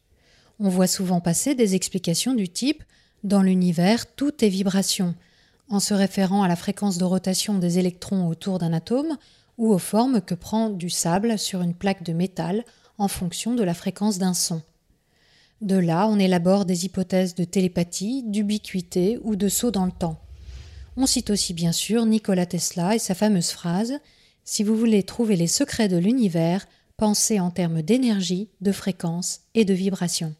On 0.59 0.71
voit 0.71 0.87
souvent 0.87 1.21
passer 1.21 1.55
des 1.55 1.75
explications 1.75 2.33
du 2.33 2.49
type 2.49 2.83
Dans 3.25 3.43
l'univers, 3.43 4.07
tout 4.15 4.43
est 4.43 4.49
vibration, 4.49 5.15
en 5.69 5.81
se 5.81 5.93
référant 5.93 6.43
à 6.43 6.49
la 6.49 6.57
fréquence 6.57 6.97
de 6.97 7.05
rotation 7.05 7.59
des 7.59 7.79
électrons 7.79 8.27
autour 8.27 8.59
d'un 8.59 8.73
atome 8.73 9.19
ou 9.59 9.71
aux 9.71 9.79
formes 9.79 10.23
que 10.23 10.35
prend 10.35 10.71
du 10.71 10.89
sable 10.89 11.39
sur 11.39 11.61
une 11.61 11.75
plaque 11.75 12.05
de 12.05 12.15
métal 12.15 12.65
en 12.97 13.07
fonction 13.07 13.55
de 13.55 13.65
la 13.65 13.75
fréquence 13.75 14.17
d'un 14.17 14.33
son. 14.33 14.63
De 15.61 15.77
là, 15.77 16.09
on 16.09 16.19
élabore 16.19 16.65
des 16.65 16.87
hypothèses 16.87 17.35
de 17.35 17.45
télépathie, 17.45 18.23
d'ubiquité 18.23 19.19
ou 19.25 19.37
de 19.37 19.51
saut 19.51 19.71
dans 19.71 19.85
le 19.85 19.93
temps. 19.93 20.19
On 20.97 21.07
cite 21.07 21.31
aussi 21.31 21.55
bien 21.55 21.73
sûr 21.73 22.05
Nikola 22.05 22.47
Tesla 22.47 22.95
et 22.95 22.99
sa 22.99 23.15
fameuse 23.15 23.51
phrase 23.51 23.95
Si 24.45 24.65
vous 24.65 24.77
voulez 24.77 25.03
trouver 25.03 25.37
les 25.37 25.47
secrets 25.47 25.89
de 25.89 25.97
l'univers, 25.97 26.67
pensez 26.97 27.41
en 27.41 27.51
termes 27.51 27.83
d'énergie, 27.83 28.49
de 28.61 28.73
fréquence 28.73 29.41
et 29.55 29.65
de 29.65 29.75
vibration. 29.75 30.35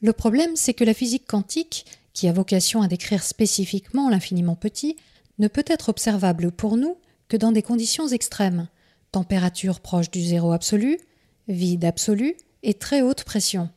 Le 0.00 0.12
problème, 0.12 0.56
c'est 0.56 0.74
que 0.74 0.84
la 0.84 0.94
physique 0.94 1.26
quantique, 1.26 1.86
qui 2.12 2.28
a 2.28 2.32
vocation 2.32 2.82
à 2.82 2.88
décrire 2.88 3.22
spécifiquement 3.22 4.08
l'infiniment 4.08 4.56
petit, 4.56 4.96
ne 5.38 5.48
peut 5.48 5.64
être 5.66 5.88
observable 5.88 6.52
pour 6.52 6.76
nous 6.76 6.96
que 7.28 7.36
dans 7.36 7.52
des 7.52 7.62
conditions 7.62 8.08
extrêmes 8.08 8.68
température 9.14 9.78
proche 9.78 10.10
du 10.10 10.20
zéro 10.20 10.50
absolu, 10.50 10.98
vide 11.46 11.84
absolu 11.84 12.34
et 12.64 12.74
très 12.74 13.00
haute 13.00 13.22
pression. 13.22 13.70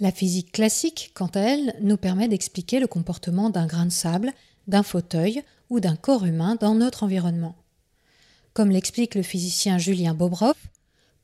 La 0.00 0.10
physique 0.10 0.50
classique, 0.50 1.12
quant 1.14 1.30
à 1.34 1.40
elle, 1.40 1.76
nous 1.82 1.96
permet 1.96 2.26
d'expliquer 2.26 2.80
le 2.80 2.88
comportement 2.88 3.48
d'un 3.48 3.66
grain 3.66 3.86
de 3.86 3.92
sable 3.92 4.32
d'un 4.66 4.82
fauteuil 4.82 5.42
ou 5.70 5.80
d'un 5.80 5.96
corps 5.96 6.24
humain 6.24 6.56
dans 6.60 6.74
notre 6.74 7.02
environnement. 7.02 7.56
Comme 8.52 8.70
l'explique 8.70 9.14
le 9.14 9.22
physicien 9.22 9.78
Julien 9.78 10.14
Bobroff, 10.14 10.56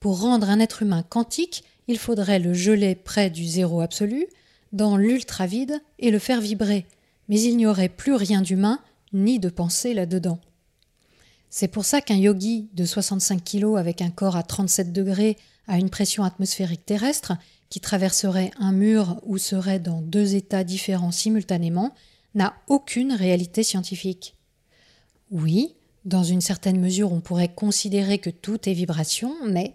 pour 0.00 0.20
rendre 0.20 0.50
un 0.50 0.60
être 0.60 0.82
humain 0.82 1.02
quantique, 1.02 1.64
il 1.88 1.98
faudrait 1.98 2.38
le 2.38 2.54
geler 2.54 2.94
près 2.94 3.30
du 3.30 3.44
zéro 3.44 3.80
absolu, 3.80 4.26
dans 4.72 4.96
l'ultra-vide, 4.96 5.80
et 5.98 6.10
le 6.10 6.18
faire 6.18 6.40
vibrer, 6.40 6.86
mais 7.28 7.40
il 7.40 7.56
n'y 7.56 7.66
aurait 7.66 7.88
plus 7.88 8.14
rien 8.14 8.42
d'humain 8.42 8.80
ni 9.12 9.38
de 9.38 9.48
pensée 9.48 9.94
là-dedans. 9.94 10.38
C'est 11.50 11.68
pour 11.68 11.84
ça 11.84 12.00
qu'un 12.00 12.16
yogi 12.16 12.68
de 12.72 12.84
65 12.84 13.44
kg 13.44 13.76
avec 13.76 14.00
un 14.00 14.10
corps 14.10 14.36
à 14.36 14.42
37 14.42 14.92
degrés 14.92 15.36
à 15.68 15.78
une 15.78 15.90
pression 15.90 16.24
atmosphérique 16.24 16.86
terrestre, 16.86 17.34
qui 17.68 17.80
traverserait 17.80 18.50
un 18.58 18.72
mur 18.72 19.20
ou 19.24 19.38
serait 19.38 19.78
dans 19.78 20.02
deux 20.02 20.34
états 20.34 20.64
différents 20.64 21.10
simultanément, 21.10 21.94
n'a 22.34 22.54
aucune 22.68 23.12
réalité 23.12 23.62
scientifique. 23.62 24.34
Oui, 25.30 25.74
dans 26.04 26.24
une 26.24 26.40
certaine 26.40 26.80
mesure, 26.80 27.12
on 27.12 27.20
pourrait 27.20 27.52
considérer 27.52 28.18
que 28.18 28.30
tout 28.30 28.68
est 28.68 28.74
vibration, 28.74 29.34
mais 29.46 29.72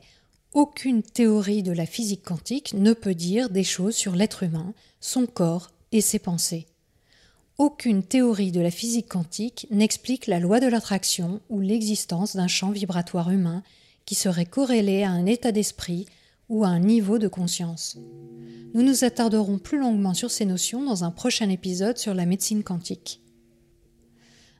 aucune 0.53 1.03
théorie 1.03 1.63
de 1.63 1.71
la 1.71 1.85
physique 1.85 2.23
quantique 2.23 2.73
ne 2.73 2.93
peut 2.93 3.15
dire 3.15 3.49
des 3.49 3.63
choses 3.63 3.95
sur 3.95 4.15
l'être 4.15 4.43
humain, 4.43 4.73
son 4.99 5.25
corps 5.25 5.71
et 5.91 6.01
ses 6.01 6.19
pensées. 6.19 6.65
Aucune 7.57 8.03
théorie 8.03 8.51
de 8.51 8.61
la 8.61 8.71
physique 8.71 9.07
quantique 9.07 9.67
n'explique 9.71 10.27
la 10.27 10.39
loi 10.39 10.59
de 10.59 10.67
l'attraction 10.67 11.41
ou 11.49 11.59
l'existence 11.59 12.35
d'un 12.35 12.47
champ 12.47 12.71
vibratoire 12.71 13.31
humain 13.31 13.63
qui 14.05 14.15
serait 14.15 14.45
corrélé 14.45 15.03
à 15.03 15.09
un 15.09 15.25
état 15.25 15.51
d'esprit 15.51 16.05
ou 16.49 16.63
à 16.63 16.67
un 16.67 16.79
niveau 16.79 17.17
de 17.17 17.27
conscience. 17.27 17.97
Nous 18.73 18.83
nous 18.83 19.03
attarderons 19.03 19.59
plus 19.59 19.79
longuement 19.79 20.13
sur 20.13 20.31
ces 20.31 20.45
notions 20.45 20.83
dans 20.83 21.03
un 21.03 21.11
prochain 21.11 21.49
épisode 21.49 21.97
sur 21.97 22.13
la 22.13 22.25
médecine 22.25 22.63
quantique. 22.63 23.21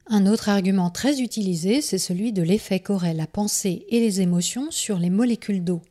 Un 0.08 0.26
autre 0.26 0.48
argument 0.48 0.90
très 0.90 1.20
utilisé, 1.20 1.82
c'est 1.82 1.98
celui 1.98 2.32
de 2.32 2.42
l'effet 2.42 2.80
qu'auraient 2.80 3.14
la 3.14 3.28
pensée 3.28 3.86
et 3.90 4.00
les 4.00 4.22
émotions 4.22 4.72
sur 4.72 4.98
les 5.00 5.10
molécules 5.10 5.64
d'eau. 5.64 5.82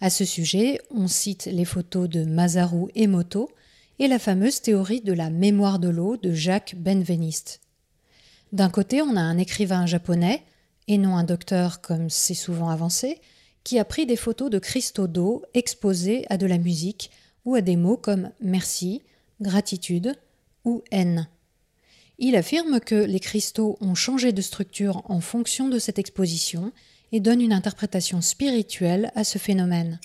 À 0.00 0.10
ce 0.10 0.24
sujet, 0.24 0.80
on 0.90 1.06
cite 1.06 1.46
les 1.46 1.66
photos 1.66 2.08
de 2.08 2.24
Masaru 2.24 2.90
Emoto 2.94 3.50
et 3.98 4.08
la 4.08 4.18
fameuse 4.18 4.62
théorie 4.62 5.02
de 5.02 5.12
la 5.12 5.30
mémoire 5.30 5.78
de 5.78 5.88
l'eau 5.88 6.16
de 6.16 6.32
Jacques 6.32 6.74
Benveniste. 6.76 7.60
D'un 8.52 8.70
côté, 8.70 9.02
on 9.02 9.16
a 9.16 9.20
un 9.20 9.38
écrivain 9.38 9.86
japonais, 9.86 10.42
et 10.88 10.98
non 10.98 11.16
un 11.16 11.24
docteur 11.24 11.80
comme 11.80 12.10
c'est 12.10 12.34
souvent 12.34 12.70
avancé, 12.70 13.20
qui 13.64 13.78
a 13.78 13.84
pris 13.84 14.06
des 14.06 14.16
photos 14.16 14.50
de 14.50 14.58
cristaux 14.58 15.06
d'eau 15.06 15.42
exposés 15.54 16.24
à 16.28 16.36
de 16.36 16.46
la 16.46 16.58
musique 16.58 17.10
ou 17.44 17.54
à 17.54 17.60
des 17.60 17.76
mots 17.76 17.96
comme 17.96 18.30
merci, 18.40 19.02
gratitude 19.40 20.14
ou 20.64 20.82
haine. 20.90 21.28
Il 22.18 22.36
affirme 22.36 22.80
que 22.80 22.94
les 22.94 23.20
cristaux 23.20 23.76
ont 23.80 23.94
changé 23.94 24.32
de 24.32 24.42
structure 24.42 25.02
en 25.10 25.20
fonction 25.20 25.68
de 25.68 25.78
cette 25.78 25.98
exposition 25.98 26.72
et 27.10 27.20
donne 27.20 27.40
une 27.40 27.52
interprétation 27.52 28.20
spirituelle 28.20 29.10
à 29.14 29.24
ce 29.24 29.38
phénomène. 29.38 29.98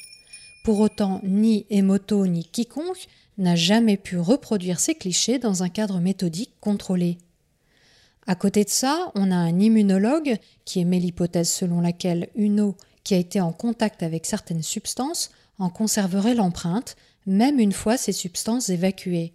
Pour 0.63 0.79
autant, 0.79 1.21
ni 1.23 1.65
Emoto 1.69 2.25
ni 2.27 2.43
quiconque 2.43 3.07
n'a 3.37 3.55
jamais 3.55 3.97
pu 3.97 4.17
reproduire 4.17 4.79
ces 4.79 4.95
clichés 4.95 5.39
dans 5.39 5.63
un 5.63 5.69
cadre 5.69 5.99
méthodique 5.99 6.53
contrôlé. 6.59 7.17
À 8.25 8.35
côté 8.35 8.65
de 8.65 8.69
ça, 8.69 9.11
on 9.15 9.31
a 9.31 9.35
un 9.35 9.59
immunologue 9.59 10.37
qui 10.65 10.81
émet 10.81 10.99
l'hypothèse 10.99 11.49
selon 11.49 11.79
laquelle 11.79 12.27
une 12.35 12.59
eau 12.59 12.75
qui 13.07 13.13
a 13.13 13.17
été 13.17 13.39
en 13.39 13.53
contact 13.53 14.03
avec 14.03 14.25
certaines 14.25 14.61
substances 14.61 15.31
en 15.59 15.69
conserverait 15.69 16.35
l'empreinte, 16.35 16.97
même 17.25 17.57
une 17.57 17.71
fois 17.71 17.95
ces 17.95 18.11
substances 18.11 18.67
évacuées. 18.67 19.33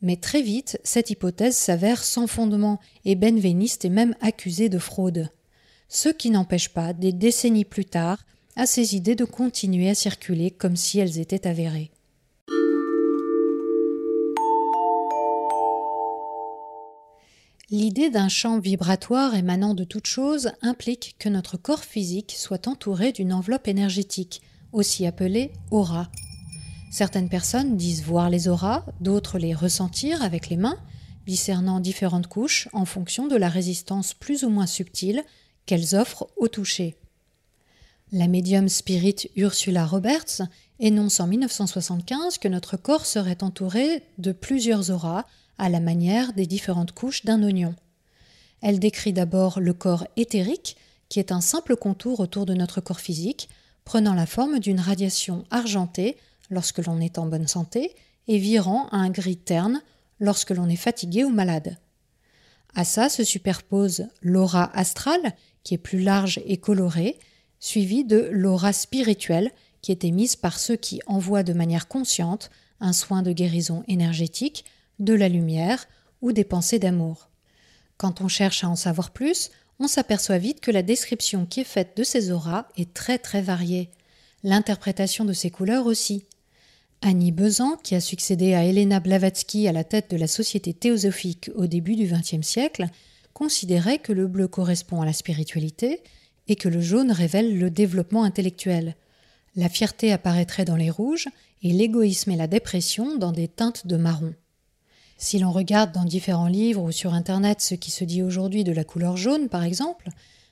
Mais 0.00 0.16
très 0.16 0.40
vite, 0.40 0.80
cette 0.82 1.10
hypothèse 1.10 1.58
s'avère 1.58 2.02
sans 2.02 2.26
fondement 2.26 2.80
et 3.04 3.16
Benveniste 3.16 3.84
est 3.84 3.90
même 3.90 4.16
accusé 4.22 4.70
de 4.70 4.78
fraude. 4.78 5.28
Ce 5.90 6.08
qui 6.08 6.30
n'empêche 6.30 6.70
pas, 6.70 6.94
des 6.94 7.12
décennies 7.12 7.66
plus 7.66 7.84
tard, 7.84 8.24
à 8.56 8.64
ces 8.64 8.96
idées 8.96 9.14
de 9.14 9.26
continuer 9.26 9.90
à 9.90 9.94
circuler 9.94 10.50
comme 10.50 10.76
si 10.76 10.98
elles 10.98 11.18
étaient 11.18 11.46
avérées. 11.46 11.90
L'idée 17.74 18.08
d'un 18.08 18.28
champ 18.28 18.60
vibratoire 18.60 19.34
émanant 19.34 19.74
de 19.74 19.82
toute 19.82 20.06
chose 20.06 20.52
implique 20.62 21.16
que 21.18 21.28
notre 21.28 21.56
corps 21.56 21.82
physique 21.82 22.32
soit 22.38 22.68
entouré 22.68 23.10
d'une 23.10 23.32
enveloppe 23.32 23.66
énergétique, 23.66 24.42
aussi 24.70 25.06
appelée 25.06 25.50
aura. 25.72 26.08
Certaines 26.92 27.28
personnes 27.28 27.76
disent 27.76 28.04
voir 28.04 28.30
les 28.30 28.46
auras, 28.46 28.84
d'autres 29.00 29.40
les 29.40 29.54
ressentir 29.54 30.22
avec 30.22 30.50
les 30.50 30.56
mains, 30.56 30.78
discernant 31.26 31.80
différentes 31.80 32.28
couches 32.28 32.68
en 32.74 32.84
fonction 32.84 33.26
de 33.26 33.34
la 33.34 33.48
résistance 33.48 34.14
plus 34.14 34.44
ou 34.44 34.50
moins 34.50 34.68
subtile 34.68 35.24
qu'elles 35.66 35.96
offrent 35.96 36.28
au 36.36 36.46
toucher. 36.46 36.94
La 38.12 38.28
médium 38.28 38.68
spirit 38.68 39.16
Ursula 39.34 39.84
Roberts 39.84 40.42
énonce 40.78 41.18
en 41.18 41.26
1975 41.26 42.38
que 42.38 42.46
notre 42.46 42.76
corps 42.76 43.04
serait 43.04 43.42
entouré 43.42 44.04
de 44.18 44.30
plusieurs 44.30 44.92
auras 44.92 45.24
à 45.58 45.68
la 45.68 45.80
manière 45.80 46.32
des 46.32 46.46
différentes 46.46 46.92
couches 46.92 47.24
d'un 47.24 47.42
oignon. 47.42 47.74
Elle 48.60 48.78
décrit 48.78 49.12
d'abord 49.12 49.60
le 49.60 49.72
corps 49.72 50.06
éthérique, 50.16 50.76
qui 51.08 51.18
est 51.18 51.32
un 51.32 51.40
simple 51.40 51.76
contour 51.76 52.20
autour 52.20 52.46
de 52.46 52.54
notre 52.54 52.80
corps 52.80 53.00
physique, 53.00 53.48
prenant 53.84 54.14
la 54.14 54.26
forme 54.26 54.58
d'une 54.58 54.80
radiation 54.80 55.44
argentée 55.50 56.16
lorsque 56.50 56.84
l'on 56.84 57.00
est 57.00 57.18
en 57.18 57.26
bonne 57.26 57.46
santé 57.46 57.94
et 58.26 58.38
virant 58.38 58.88
à 58.88 58.96
un 58.96 59.10
gris 59.10 59.36
terne 59.36 59.82
lorsque 60.18 60.50
l'on 60.50 60.68
est 60.68 60.76
fatigué 60.76 61.24
ou 61.24 61.30
malade. 61.30 61.76
À 62.74 62.84
ça 62.84 63.08
se 63.08 63.22
superpose 63.22 64.06
l'aura 64.22 64.76
astrale, 64.76 65.34
qui 65.62 65.74
est 65.74 65.78
plus 65.78 66.00
large 66.00 66.40
et 66.46 66.56
colorée, 66.56 67.18
suivie 67.60 68.04
de 68.04 68.28
l'aura 68.32 68.72
spirituelle, 68.72 69.50
qui 69.80 69.92
est 69.92 70.04
émise 70.04 70.36
par 70.36 70.58
ceux 70.58 70.76
qui 70.76 71.00
envoient 71.06 71.42
de 71.42 71.52
manière 71.52 71.88
consciente 71.88 72.50
un 72.80 72.92
soin 72.92 73.22
de 73.22 73.32
guérison 73.32 73.84
énergétique 73.86 74.64
de 74.98 75.14
la 75.14 75.28
lumière 75.28 75.86
ou 76.22 76.32
des 76.32 76.44
pensées 76.44 76.78
d'amour. 76.78 77.28
Quand 77.96 78.20
on 78.20 78.28
cherche 78.28 78.64
à 78.64 78.68
en 78.68 78.76
savoir 78.76 79.10
plus, 79.10 79.50
on 79.78 79.88
s'aperçoit 79.88 80.38
vite 80.38 80.60
que 80.60 80.70
la 80.70 80.82
description 80.82 81.46
qui 81.46 81.60
est 81.60 81.64
faite 81.64 81.96
de 81.96 82.04
ces 82.04 82.30
auras 82.30 82.66
est 82.76 82.94
très 82.94 83.18
très 83.18 83.42
variée. 83.42 83.90
L'interprétation 84.42 85.24
de 85.24 85.32
ces 85.32 85.50
couleurs 85.50 85.86
aussi. 85.86 86.24
Annie 87.02 87.32
Bezan, 87.32 87.76
qui 87.82 87.94
a 87.94 88.00
succédé 88.00 88.54
à 88.54 88.64
Elena 88.64 89.00
Blavatsky 89.00 89.68
à 89.68 89.72
la 89.72 89.84
tête 89.84 90.10
de 90.10 90.16
la 90.16 90.26
Société 90.26 90.72
théosophique 90.72 91.50
au 91.54 91.66
début 91.66 91.96
du 91.96 92.06
XXe 92.06 92.46
siècle, 92.46 92.86
considérait 93.32 93.98
que 93.98 94.12
le 94.12 94.26
bleu 94.26 94.48
correspond 94.48 95.02
à 95.02 95.04
la 95.04 95.12
spiritualité 95.12 96.00
et 96.48 96.56
que 96.56 96.68
le 96.68 96.80
jaune 96.80 97.10
révèle 97.10 97.58
le 97.58 97.70
développement 97.70 98.22
intellectuel. 98.22 98.96
La 99.56 99.68
fierté 99.68 100.12
apparaîtrait 100.12 100.64
dans 100.64 100.76
les 100.76 100.90
rouges 100.90 101.28
et 101.62 101.72
l'égoïsme 101.72 102.30
et 102.30 102.36
la 102.36 102.46
dépression 102.46 103.16
dans 103.16 103.32
des 103.32 103.48
teintes 103.48 103.86
de 103.86 103.96
marron. 103.96 104.34
Si 105.16 105.38
l'on 105.38 105.52
regarde 105.52 105.92
dans 105.92 106.04
différents 106.04 106.48
livres 106.48 106.82
ou 106.82 106.92
sur 106.92 107.14
Internet 107.14 107.60
ce 107.60 107.74
qui 107.74 107.90
se 107.90 108.04
dit 108.04 108.22
aujourd'hui 108.22 108.64
de 108.64 108.72
la 108.72 108.84
couleur 108.84 109.16
jaune, 109.16 109.48
par 109.48 109.64
exemple, 109.64 110.08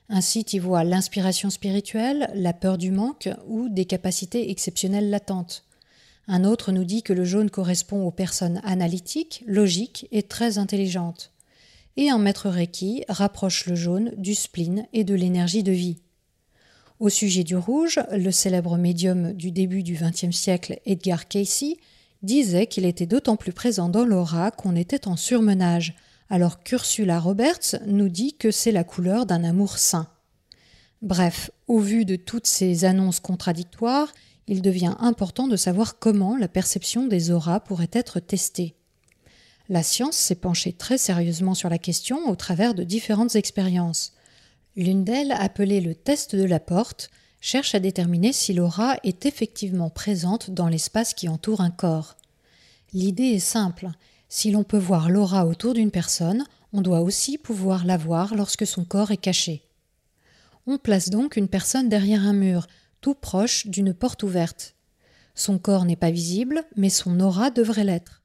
un 0.08 0.20
site 0.20 0.52
y 0.52 0.58
voit 0.58 0.84
l'inspiration 0.84 1.50
spirituelle, 1.50 2.30
la 2.34 2.52
peur 2.52 2.78
du 2.78 2.90
manque 2.90 3.28
ou 3.48 3.68
des 3.68 3.84
capacités 3.84 4.50
exceptionnelles 4.50 5.10
latentes. 5.10 5.64
Un 6.28 6.44
autre 6.44 6.70
nous 6.70 6.84
dit 6.84 7.02
que 7.02 7.12
le 7.12 7.24
jaune 7.24 7.50
correspond 7.50 8.06
aux 8.06 8.10
personnes 8.10 8.60
analytiques, 8.64 9.42
logiques 9.46 10.06
et 10.12 10.22
très 10.22 10.58
intelligentes. 10.58 11.32
Et 11.96 12.10
un 12.10 12.18
maître 12.18 12.48
Reiki 12.48 13.04
rapproche 13.08 13.66
le 13.66 13.74
jaune 13.74 14.12
du 14.16 14.34
spleen 14.34 14.86
et 14.92 15.04
de 15.04 15.14
l'énergie 15.14 15.62
de 15.62 15.72
vie. 15.72 15.98
Au 17.00 17.08
sujet 17.08 17.42
du 17.42 17.56
rouge, 17.56 18.00
le 18.12 18.30
célèbre 18.30 18.76
médium 18.78 19.32
du 19.32 19.50
début 19.50 19.82
du 19.82 19.94
XXe 19.94 20.30
siècle, 20.30 20.78
Edgar 20.86 21.26
Cayce, 21.26 21.74
disait 22.22 22.66
qu'il 22.66 22.84
était 22.84 23.06
d'autant 23.06 23.36
plus 23.36 23.52
présent 23.52 23.88
dans 23.88 24.04
l'aura 24.04 24.50
qu'on 24.50 24.76
était 24.76 25.08
en 25.08 25.16
surmenage, 25.16 25.94
alors 26.30 26.62
qu'Ursula 26.62 27.20
Roberts 27.20 27.76
nous 27.86 28.08
dit 28.08 28.34
que 28.34 28.50
c'est 28.50 28.72
la 28.72 28.84
couleur 28.84 29.26
d'un 29.26 29.44
amour 29.44 29.78
sain. 29.78 30.08
Bref, 31.02 31.50
au 31.66 31.78
vu 31.78 32.04
de 32.04 32.16
toutes 32.16 32.46
ces 32.46 32.84
annonces 32.84 33.20
contradictoires, 33.20 34.12
il 34.46 34.62
devient 34.62 34.94
important 34.98 35.48
de 35.48 35.56
savoir 35.56 35.98
comment 35.98 36.36
la 36.36 36.48
perception 36.48 37.06
des 37.06 37.30
auras 37.30 37.60
pourrait 37.60 37.90
être 37.92 38.20
testée. 38.20 38.76
La 39.68 39.82
science 39.82 40.16
s'est 40.16 40.34
penchée 40.34 40.72
très 40.72 40.98
sérieusement 40.98 41.54
sur 41.54 41.68
la 41.68 41.78
question 41.78 42.28
au 42.28 42.36
travers 42.36 42.74
de 42.74 42.84
différentes 42.84 43.36
expériences. 43.36 44.12
L'une 44.76 45.04
d'elles, 45.04 45.32
appelée 45.32 45.80
le 45.80 45.94
test 45.94 46.34
de 46.34 46.44
la 46.44 46.60
porte, 46.60 47.10
cherche 47.42 47.74
à 47.74 47.80
déterminer 47.80 48.32
si 48.32 48.54
l'aura 48.54 48.96
est 49.02 49.26
effectivement 49.26 49.90
présente 49.90 50.52
dans 50.52 50.68
l'espace 50.68 51.12
qui 51.12 51.28
entoure 51.28 51.60
un 51.60 51.72
corps. 51.72 52.16
L'idée 52.94 53.24
est 53.24 53.40
simple. 53.40 53.90
Si 54.28 54.52
l'on 54.52 54.62
peut 54.62 54.78
voir 54.78 55.10
l'aura 55.10 55.44
autour 55.44 55.74
d'une 55.74 55.90
personne, 55.90 56.44
on 56.72 56.80
doit 56.80 57.00
aussi 57.00 57.36
pouvoir 57.38 57.84
la 57.84 57.96
voir 57.96 58.36
lorsque 58.36 58.66
son 58.66 58.84
corps 58.84 59.10
est 59.10 59.16
caché. 59.16 59.62
On 60.68 60.78
place 60.78 61.10
donc 61.10 61.36
une 61.36 61.48
personne 61.48 61.88
derrière 61.88 62.22
un 62.22 62.32
mur, 62.32 62.68
tout 63.00 63.14
proche 63.14 63.66
d'une 63.66 63.92
porte 63.92 64.22
ouverte. 64.22 64.76
Son 65.34 65.58
corps 65.58 65.84
n'est 65.84 65.96
pas 65.96 66.12
visible, 66.12 66.62
mais 66.76 66.90
son 66.90 67.18
aura 67.18 67.50
devrait 67.50 67.84
l'être. 67.84 68.22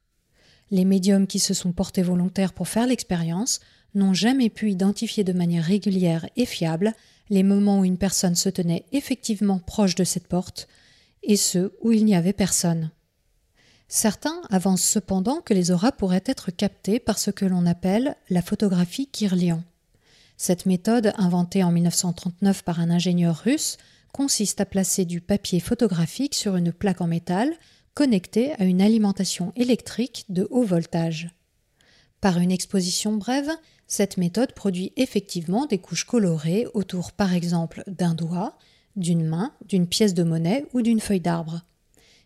Les 0.70 0.84
médiums 0.84 1.26
qui 1.26 1.40
se 1.40 1.54
sont 1.54 1.72
portés 1.72 2.02
volontaires 2.02 2.52
pour 2.52 2.68
faire 2.68 2.86
l'expérience 2.86 3.58
n'ont 3.96 4.14
jamais 4.14 4.48
pu 4.48 4.70
identifier 4.70 5.24
de 5.24 5.32
manière 5.32 5.64
régulière 5.64 6.28
et 6.36 6.46
fiable 6.46 6.94
les 7.30 7.42
moments 7.42 7.80
où 7.80 7.84
une 7.84 7.98
personne 7.98 8.34
se 8.34 8.48
tenait 8.48 8.84
effectivement 8.92 9.58
proche 9.58 9.94
de 9.94 10.04
cette 10.04 10.28
porte 10.28 10.68
et 11.22 11.36
ceux 11.36 11.76
où 11.82 11.92
il 11.92 12.04
n'y 12.04 12.14
avait 12.14 12.32
personne. 12.32 12.90
Certains 13.88 14.42
avancent 14.50 14.84
cependant 14.84 15.40
que 15.40 15.54
les 15.54 15.70
auras 15.70 15.92
pourraient 15.92 16.24
être 16.26 16.50
captées 16.50 17.00
par 17.00 17.18
ce 17.18 17.30
que 17.30 17.46
l'on 17.46 17.64
appelle 17.64 18.16
la 18.28 18.42
photographie 18.42 19.06
Kirlian. 19.06 19.62
Cette 20.36 20.66
méthode, 20.66 21.12
inventée 21.16 21.64
en 21.64 21.72
1939 21.72 22.62
par 22.62 22.80
un 22.80 22.90
ingénieur 22.90 23.36
russe, 23.36 23.78
consiste 24.12 24.60
à 24.60 24.66
placer 24.66 25.04
du 25.04 25.20
papier 25.20 25.58
photographique 25.58 26.34
sur 26.34 26.56
une 26.56 26.72
plaque 26.72 27.00
en 27.00 27.06
métal 27.06 27.52
connectée 27.94 28.52
à 28.60 28.64
une 28.64 28.80
alimentation 28.80 29.52
électrique 29.56 30.24
de 30.28 30.46
haut 30.50 30.62
voltage. 30.62 31.30
Par 32.20 32.38
une 32.38 32.52
exposition 32.52 33.16
brève, 33.16 33.50
cette 33.88 34.18
méthode 34.18 34.52
produit 34.52 34.92
effectivement 34.96 35.66
des 35.66 35.78
couches 35.78 36.04
colorées 36.04 36.66
autour 36.74 37.12
par 37.12 37.32
exemple 37.32 37.82
d'un 37.86 38.14
doigt, 38.14 38.58
d'une 38.96 39.24
main, 39.24 39.52
d'une 39.66 39.86
pièce 39.86 40.14
de 40.14 40.22
monnaie 40.22 40.66
ou 40.74 40.82
d'une 40.82 41.00
feuille 41.00 41.20
d'arbre. 41.20 41.62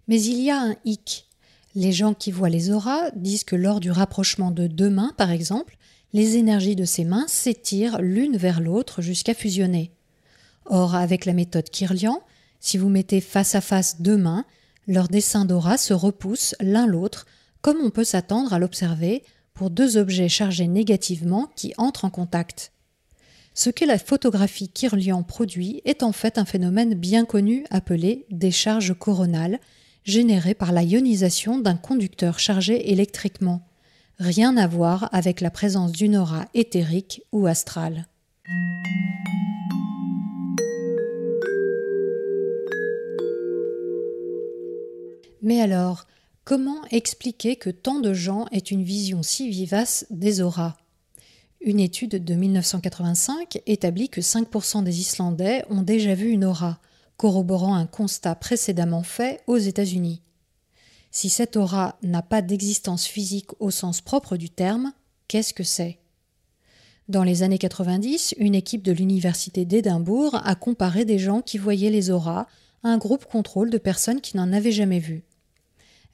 Mais 0.08 0.20
il 0.20 0.40
y 0.40 0.50
a 0.50 0.60
un 0.60 0.74
hic. 0.84 1.28
Les 1.74 1.92
gens 1.92 2.14
qui 2.14 2.32
voient 2.32 2.48
les 2.48 2.70
auras 2.70 3.10
disent 3.12 3.44
que 3.44 3.56
lors 3.56 3.80
du 3.80 3.90
rapprochement 3.90 4.50
de 4.50 4.66
deux 4.66 4.90
mains, 4.90 5.12
par 5.16 5.30
exemple, 5.30 5.78
les 6.12 6.36
énergies 6.36 6.76
de 6.76 6.84
ces 6.84 7.04
mains 7.04 7.26
s'étirent 7.28 8.02
l'une 8.02 8.36
vers 8.36 8.60
l'autre 8.60 9.00
jusqu'à 9.00 9.32
fusionner. 9.32 9.92
Or, 10.66 10.94
avec 10.94 11.24
la 11.24 11.32
méthode 11.32 11.70
Kirlian, 11.70 12.22
si 12.60 12.76
vous 12.76 12.88
mettez 12.88 13.20
face 13.20 13.54
à 13.54 13.60
face 13.60 14.02
deux 14.02 14.18
mains, 14.18 14.44
leurs 14.86 15.08
dessins 15.08 15.44
d'aura 15.44 15.78
se 15.78 15.94
repoussent 15.94 16.56
l'un 16.60 16.86
l'autre, 16.86 17.26
comme 17.60 17.78
on 17.82 17.90
peut 17.90 18.04
s'attendre 18.04 18.52
à 18.52 18.58
l'observer 18.58 19.22
deux 19.70 19.96
objets 19.96 20.28
chargés 20.28 20.68
négativement 20.68 21.48
qui 21.56 21.74
entrent 21.76 22.04
en 22.04 22.10
contact. 22.10 22.72
Ce 23.54 23.70
que 23.70 23.84
la 23.84 23.98
photographie 23.98 24.68
Kirlian 24.68 25.22
produit 25.22 25.82
est 25.84 26.02
en 26.02 26.12
fait 26.12 26.38
un 26.38 26.44
phénomène 26.44 26.94
bien 26.94 27.24
connu 27.24 27.64
appelé 27.70 28.24
décharge 28.30 28.94
coronale, 28.94 29.60
générée 30.04 30.54
par 30.54 30.72
la 30.72 30.82
ionisation 30.82 31.58
d'un 31.58 31.76
conducteur 31.76 32.38
chargé 32.38 32.90
électriquement. 32.90 33.68
Rien 34.18 34.56
à 34.56 34.66
voir 34.66 35.08
avec 35.12 35.40
la 35.40 35.50
présence 35.50 35.92
d'une 35.92 36.16
aura 36.16 36.46
éthérique 36.54 37.22
ou 37.32 37.46
astrale. 37.46 38.06
Mais 45.42 45.60
alors, 45.60 46.06
comment 46.44 46.84
expliquer 46.90 47.56
que 47.56 47.70
tant 47.70 48.00
de 48.00 48.12
gens 48.12 48.46
aient 48.52 48.58
une 48.58 48.82
vision 48.82 49.22
si 49.22 49.48
vivace 49.48 50.06
des 50.10 50.40
auras? 50.40 50.76
Une 51.60 51.78
étude 51.78 52.24
de 52.24 52.34
1985 52.34 53.60
établit 53.66 54.08
que 54.08 54.20
5% 54.20 54.82
des 54.82 55.00
Islandais 55.00 55.64
ont 55.70 55.82
déjà 55.82 56.14
vu 56.14 56.30
une 56.30 56.44
aura, 56.44 56.80
corroborant 57.16 57.74
un 57.74 57.86
constat 57.86 58.34
précédemment 58.34 59.04
fait 59.04 59.40
aux 59.46 59.58
États-Unis. 59.58 60.22
Si 61.12 61.28
cette 61.28 61.56
aura 61.56 61.98
n'a 62.02 62.22
pas 62.22 62.42
d'existence 62.42 63.06
physique 63.06 63.50
au 63.60 63.70
sens 63.70 64.00
propre 64.00 64.36
du 64.36 64.50
terme, 64.50 64.92
qu'est-ce 65.28 65.54
que 65.54 65.62
c'est? 65.62 65.98
Dans 67.08 67.22
les 67.22 67.42
années 67.42 67.58
90, 67.58 68.34
une 68.38 68.54
équipe 68.54 68.82
de 68.82 68.92
l'Université 68.92 69.64
d'Édimbourg 69.64 70.40
a 70.42 70.54
comparé 70.54 71.04
des 71.04 71.18
gens 71.18 71.42
qui 71.42 71.58
voyaient 71.58 71.90
les 71.90 72.10
auras 72.10 72.46
à 72.82 72.88
un 72.88 72.98
groupe 72.98 73.26
contrôle 73.26 73.70
de 73.70 73.78
personnes 73.78 74.20
qui 74.20 74.36
n'en 74.36 74.52
avaient 74.52 74.72
jamais 74.72 74.98
vu. 74.98 75.22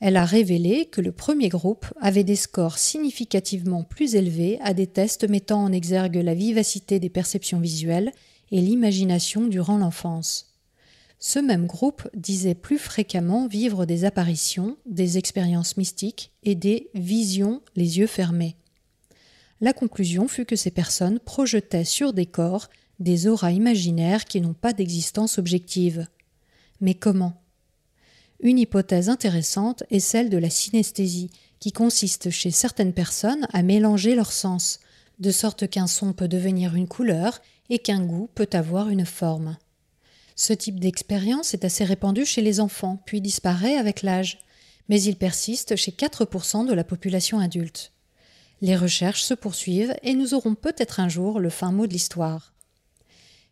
Elle 0.01 0.17
a 0.17 0.25
révélé 0.25 0.87
que 0.87 1.01
le 1.01 1.11
premier 1.11 1.49
groupe 1.49 1.87
avait 2.01 2.25
des 2.25 2.37
scores 2.37 2.79
significativement 2.79 3.83
plus 3.83 4.15
élevés 4.15 4.59
à 4.63 4.73
des 4.73 4.87
tests 4.87 5.29
mettant 5.29 5.63
en 5.63 5.73
exergue 5.73 6.17
la 6.17 6.35
vivacité 6.35 7.01
des 7.01 7.11
perceptions 7.11 7.59
visuelles 7.59 8.13
et 8.53 8.61
l'imagination 8.61 9.47
durant 9.47 9.79
l'enfance. 9.79 10.55
Ce 11.19 11.41
même 11.41 11.67
groupe 11.67 12.09
disait 12.15 12.55
plus 12.55 12.79
fréquemment 12.79 13.49
vivre 13.49 13.87
des 13.87 14.05
apparitions, 14.05 14.77
des 14.87 15.19
expériences 15.19 15.77
mystiques 15.77 16.31
et 16.45 16.55
des 16.55 16.91
visions 16.95 17.61
les 17.75 17.99
yeux 17.99 18.07
fermés. 18.07 18.57
La 19.61 19.73
conclusion 19.73 20.29
fut 20.29 20.45
que 20.45 20.55
ces 20.55 20.71
personnes 20.71 21.19
projetaient 21.19 21.85
sur 21.85 22.13
des 22.13 22.27
corps 22.27 22.69
des 23.01 23.27
auras 23.27 23.51
imaginaires 23.51 24.25
qui 24.25 24.41
n'ont 24.41 24.55
pas 24.55 24.73
d'existence 24.73 25.39
objective. 25.39 26.07
Mais 26.81 26.95
comment? 26.95 27.43
Une 28.41 28.59
hypothèse 28.59 29.09
intéressante 29.09 29.83
est 29.91 30.01
celle 30.01 30.31
de 30.31 30.39
la 30.39 30.51
synesthésie, 30.51 31.31
qui 31.59 31.73
consiste 31.73 32.31
chez 32.31 32.51
certaines 32.53 32.93
personnes 32.93 33.49
à 33.53 33.63
mélanger 33.63 34.15
leurs 34.15 34.33
sens, 34.33 34.79
de 35.19 35.33
sorte 35.33 35.69
qu'un 35.69 35.89
son 35.89 36.13
peut 36.13 36.29
devenir 36.29 36.77
une 36.77 36.87
couleur 36.87 37.41
et 37.69 37.81
qu'un 37.81 38.05
goût 38.05 38.29
peut 38.35 38.49
avoir 38.53 38.91
une 38.91 39.05
forme. 39.05 39.57
Ce 40.37 40.53
type 40.53 40.79
d'expérience 40.79 41.53
est 41.53 41.65
assez 41.65 41.85
répandu 41.85 42.25
chez 42.25 42.43
les 42.43 42.61
enfants, 42.61 43.03
puis 43.07 43.21
disparaît 43.21 43.77
avec 43.77 44.03
l'âge, 44.03 44.39
mais 44.89 45.03
il 45.03 45.17
persiste 45.17 45.75
chez 45.75 45.91
4% 45.91 46.65
de 46.65 46.73
la 46.73 46.85
population 46.85 47.41
adulte. 47.41 47.93
Les 48.61 48.77
recherches 48.77 49.23
se 49.23 49.35
poursuivent 49.35 49.97
et 50.05 50.15
nous 50.15 50.35
aurons 50.35 50.55
peut-être 50.55 51.01
un 51.01 51.09
jour 51.09 51.41
le 51.41 51.51
fin 51.51 51.73
mot 51.73 51.89
de 51.89 51.93
l'histoire. 51.93 52.53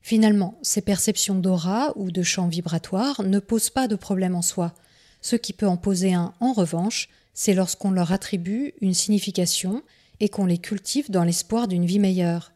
Finalement, 0.06 0.56
ces 0.62 0.82
perceptions 0.82 1.34
d'aura 1.34 1.92
ou 1.96 2.12
de 2.12 2.22
champ 2.22 2.46
vibratoire 2.46 3.24
ne 3.24 3.40
posent 3.40 3.70
pas 3.70 3.88
de 3.88 3.96
problème 3.96 4.36
en 4.36 4.40
soi. 4.40 4.72
Ce 5.20 5.34
qui 5.34 5.52
peut 5.52 5.66
en 5.66 5.76
poser 5.76 6.14
un, 6.14 6.32
en 6.38 6.52
revanche, 6.52 7.08
c'est 7.34 7.54
lorsqu'on 7.54 7.90
leur 7.90 8.12
attribue 8.12 8.74
une 8.80 8.94
signification 8.94 9.82
et 10.20 10.28
qu'on 10.28 10.46
les 10.46 10.58
cultive 10.58 11.10
dans 11.10 11.24
l'espoir 11.24 11.66
d'une 11.66 11.86
vie 11.86 11.98
meilleure. 11.98 12.52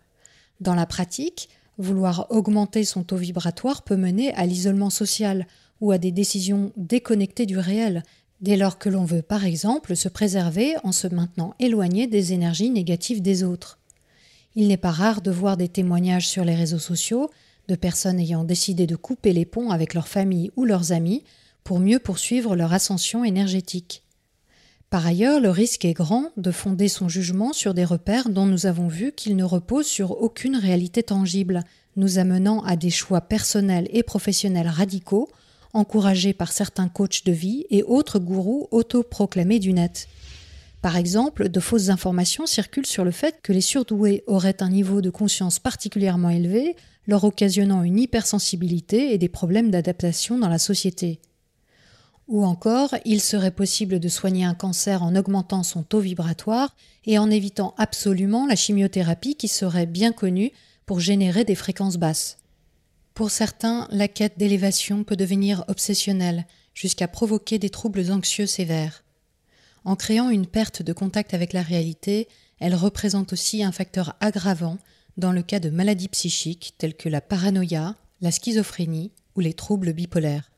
Dans 0.60 0.76
la 0.76 0.86
pratique, 0.86 1.48
Vouloir 1.76 2.28
augmenter 2.30 2.84
son 2.84 3.02
taux 3.02 3.16
vibratoire 3.16 3.82
peut 3.82 3.96
mener 3.96 4.32
à 4.34 4.46
l'isolement 4.46 4.90
social 4.90 5.48
ou 5.80 5.90
à 5.90 5.98
des 5.98 6.12
décisions 6.12 6.70
déconnectées 6.76 7.46
du 7.46 7.58
réel, 7.58 8.04
dès 8.40 8.56
lors 8.56 8.78
que 8.78 8.88
l'on 8.88 9.04
veut 9.04 9.22
par 9.22 9.44
exemple 9.44 9.96
se 9.96 10.08
préserver 10.08 10.76
en 10.84 10.92
se 10.92 11.08
maintenant 11.08 11.54
éloigné 11.58 12.06
des 12.06 12.32
énergies 12.32 12.70
négatives 12.70 13.22
des 13.22 13.42
autres. 13.42 13.79
Il 14.56 14.68
n'est 14.68 14.76
pas 14.76 14.90
rare 14.90 15.22
de 15.22 15.30
voir 15.30 15.56
des 15.56 15.68
témoignages 15.68 16.28
sur 16.28 16.44
les 16.44 16.54
réseaux 16.54 16.78
sociaux 16.78 17.30
de 17.68 17.76
personnes 17.76 18.18
ayant 18.18 18.42
décidé 18.42 18.86
de 18.86 18.96
couper 18.96 19.32
les 19.32 19.44
ponts 19.44 19.70
avec 19.70 19.94
leur 19.94 20.08
famille 20.08 20.50
ou 20.56 20.64
leurs 20.64 20.92
amis 20.92 21.22
pour 21.62 21.78
mieux 21.78 21.98
poursuivre 21.98 22.56
leur 22.56 22.72
ascension 22.72 23.24
énergétique. 23.24 24.02
Par 24.90 25.06
ailleurs, 25.06 25.38
le 25.38 25.50
risque 25.50 25.84
est 25.84 25.92
grand 25.92 26.30
de 26.36 26.50
fonder 26.50 26.88
son 26.88 27.08
jugement 27.08 27.52
sur 27.52 27.74
des 27.74 27.84
repères 27.84 28.28
dont 28.28 28.46
nous 28.46 28.66
avons 28.66 28.88
vu 28.88 29.12
qu'ils 29.12 29.36
ne 29.36 29.44
reposent 29.44 29.86
sur 29.86 30.20
aucune 30.20 30.56
réalité 30.56 31.04
tangible, 31.04 31.62
nous 31.94 32.18
amenant 32.18 32.64
à 32.64 32.74
des 32.74 32.90
choix 32.90 33.20
personnels 33.20 33.88
et 33.92 34.02
professionnels 34.02 34.66
radicaux, 34.66 35.28
encouragés 35.72 36.32
par 36.32 36.50
certains 36.50 36.88
coachs 36.88 37.24
de 37.24 37.30
vie 37.30 37.66
et 37.70 37.84
autres 37.84 38.18
gourous 38.18 38.66
autoproclamés 38.72 39.60
du 39.60 39.72
net. 39.72 40.08
Par 40.82 40.96
exemple, 40.96 41.50
de 41.50 41.60
fausses 41.60 41.90
informations 41.90 42.46
circulent 42.46 42.86
sur 42.86 43.04
le 43.04 43.10
fait 43.10 43.40
que 43.42 43.52
les 43.52 43.60
surdoués 43.60 44.24
auraient 44.26 44.62
un 44.62 44.70
niveau 44.70 45.02
de 45.02 45.10
conscience 45.10 45.58
particulièrement 45.58 46.30
élevé, 46.30 46.74
leur 47.06 47.24
occasionnant 47.24 47.82
une 47.82 47.98
hypersensibilité 47.98 49.12
et 49.12 49.18
des 49.18 49.28
problèmes 49.28 49.70
d'adaptation 49.70 50.38
dans 50.38 50.48
la 50.48 50.58
société. 50.58 51.20
Ou 52.28 52.44
encore, 52.44 52.94
il 53.04 53.20
serait 53.20 53.50
possible 53.50 53.98
de 53.98 54.08
soigner 54.08 54.44
un 54.44 54.54
cancer 54.54 55.02
en 55.02 55.16
augmentant 55.16 55.64
son 55.64 55.82
taux 55.82 56.00
vibratoire 56.00 56.76
et 57.04 57.18
en 57.18 57.30
évitant 57.30 57.74
absolument 57.76 58.46
la 58.46 58.56
chimiothérapie 58.56 59.34
qui 59.34 59.48
serait 59.48 59.86
bien 59.86 60.12
connue 60.12 60.52
pour 60.86 61.00
générer 61.00 61.44
des 61.44 61.56
fréquences 61.56 61.96
basses. 61.96 62.38
Pour 63.14 63.30
certains, 63.30 63.86
la 63.90 64.08
quête 64.08 64.38
d'élévation 64.38 65.04
peut 65.04 65.16
devenir 65.16 65.64
obsessionnelle, 65.68 66.46
jusqu'à 66.72 67.08
provoquer 67.08 67.58
des 67.58 67.68
troubles 67.68 68.12
anxieux 68.12 68.46
sévères. 68.46 69.02
En 69.84 69.96
créant 69.96 70.28
une 70.28 70.46
perte 70.46 70.82
de 70.82 70.92
contact 70.92 71.32
avec 71.32 71.52
la 71.52 71.62
réalité, 71.62 72.28
elle 72.58 72.74
représente 72.74 73.32
aussi 73.32 73.62
un 73.62 73.72
facteur 73.72 74.14
aggravant 74.20 74.78
dans 75.16 75.32
le 75.32 75.42
cas 75.42 75.60
de 75.60 75.70
maladies 75.70 76.08
psychiques 76.08 76.74
telles 76.76 76.96
que 76.96 77.08
la 77.08 77.20
paranoïa, 77.20 77.96
la 78.20 78.30
schizophrénie 78.30 79.12
ou 79.36 79.40
les 79.40 79.54
troubles 79.54 79.92
bipolaires. 79.94 80.50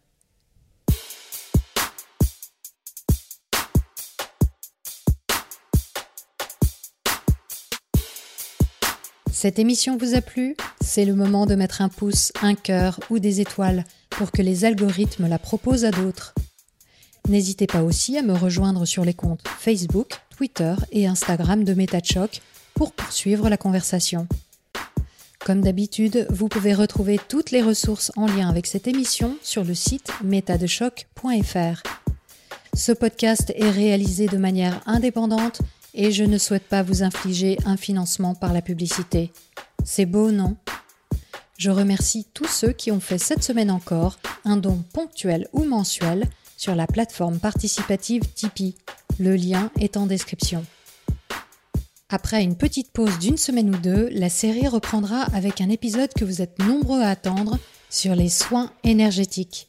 Cette 9.30 9.58
émission 9.58 9.96
vous 9.96 10.14
a 10.14 10.20
plu? 10.20 10.56
C'est 10.80 11.04
le 11.04 11.14
moment 11.14 11.46
de 11.46 11.56
mettre 11.56 11.80
un 11.80 11.88
pouce, 11.88 12.32
un 12.42 12.54
cœur 12.54 13.00
ou 13.10 13.18
des 13.18 13.40
étoiles 13.40 13.84
pour 14.10 14.30
que 14.30 14.42
les 14.42 14.64
algorithmes 14.64 15.26
la 15.26 15.40
proposent 15.40 15.84
à 15.84 15.90
d'autres. 15.90 16.34
N'hésitez 17.28 17.66
pas 17.66 17.82
aussi 17.82 18.18
à 18.18 18.22
me 18.22 18.34
rejoindre 18.34 18.84
sur 18.84 19.04
les 19.04 19.14
comptes 19.14 19.44
Facebook, 19.58 20.12
Twitter 20.36 20.74
et 20.90 21.06
Instagram 21.06 21.64
de 21.64 21.74
MetaChoc 21.74 22.40
pour 22.74 22.92
poursuivre 22.92 23.48
la 23.48 23.56
conversation. 23.56 24.26
Comme 25.44 25.60
d'habitude, 25.60 26.26
vous 26.30 26.48
pouvez 26.48 26.72
retrouver 26.74 27.18
toutes 27.28 27.50
les 27.50 27.62
ressources 27.62 28.12
en 28.16 28.26
lien 28.26 28.48
avec 28.48 28.66
cette 28.66 28.86
émission 28.86 29.36
sur 29.42 29.64
le 29.64 29.74
site 29.74 30.08
metadechoc.fr. 30.22 31.82
Ce 32.74 32.92
podcast 32.92 33.52
est 33.56 33.70
réalisé 33.70 34.26
de 34.26 34.36
manière 34.36 34.80
indépendante 34.86 35.60
et 35.94 36.12
je 36.12 36.24
ne 36.24 36.38
souhaite 36.38 36.68
pas 36.68 36.82
vous 36.82 37.02
infliger 37.02 37.58
un 37.66 37.76
financement 37.76 38.34
par 38.34 38.52
la 38.52 38.62
publicité. 38.62 39.32
C'est 39.84 40.06
beau, 40.06 40.30
non? 40.30 40.56
Je 41.58 41.70
remercie 41.70 42.26
tous 42.34 42.48
ceux 42.48 42.72
qui 42.72 42.90
ont 42.90 43.00
fait 43.00 43.18
cette 43.18 43.44
semaine 43.44 43.70
encore 43.70 44.18
un 44.44 44.56
don 44.56 44.82
ponctuel 44.92 45.48
ou 45.52 45.64
mensuel 45.64 46.24
sur 46.62 46.76
la 46.76 46.86
plateforme 46.86 47.40
participative 47.40 48.22
Tipeee. 48.36 48.76
Le 49.18 49.34
lien 49.34 49.72
est 49.80 49.96
en 49.96 50.06
description. 50.06 50.64
Après 52.08 52.44
une 52.44 52.56
petite 52.56 52.92
pause 52.92 53.18
d'une 53.18 53.36
semaine 53.36 53.74
ou 53.74 53.78
deux, 53.78 54.08
la 54.12 54.28
série 54.28 54.68
reprendra 54.68 55.22
avec 55.34 55.60
un 55.60 55.68
épisode 55.70 56.12
que 56.14 56.24
vous 56.24 56.40
êtes 56.40 56.60
nombreux 56.60 57.00
à 57.00 57.08
attendre 57.08 57.58
sur 57.90 58.14
les 58.14 58.28
soins 58.28 58.70
énergétiques. 58.84 59.68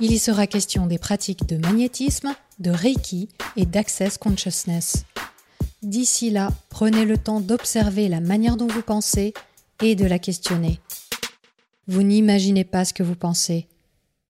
Il 0.00 0.10
y 0.10 0.18
sera 0.18 0.46
question 0.46 0.86
des 0.86 0.96
pratiques 0.96 1.46
de 1.46 1.58
magnétisme, 1.58 2.34
de 2.60 2.70
Reiki 2.70 3.28
et 3.56 3.66
d'Access 3.66 4.16
Consciousness. 4.16 5.04
D'ici 5.82 6.30
là, 6.30 6.48
prenez 6.70 7.04
le 7.04 7.18
temps 7.18 7.40
d'observer 7.40 8.08
la 8.08 8.20
manière 8.20 8.56
dont 8.56 8.68
vous 8.68 8.80
pensez 8.80 9.34
et 9.82 9.96
de 9.96 10.06
la 10.06 10.18
questionner. 10.18 10.80
Vous 11.88 12.02
n'imaginez 12.02 12.64
pas 12.64 12.86
ce 12.86 12.94
que 12.94 13.02
vous 13.02 13.16
pensez. 13.16 13.66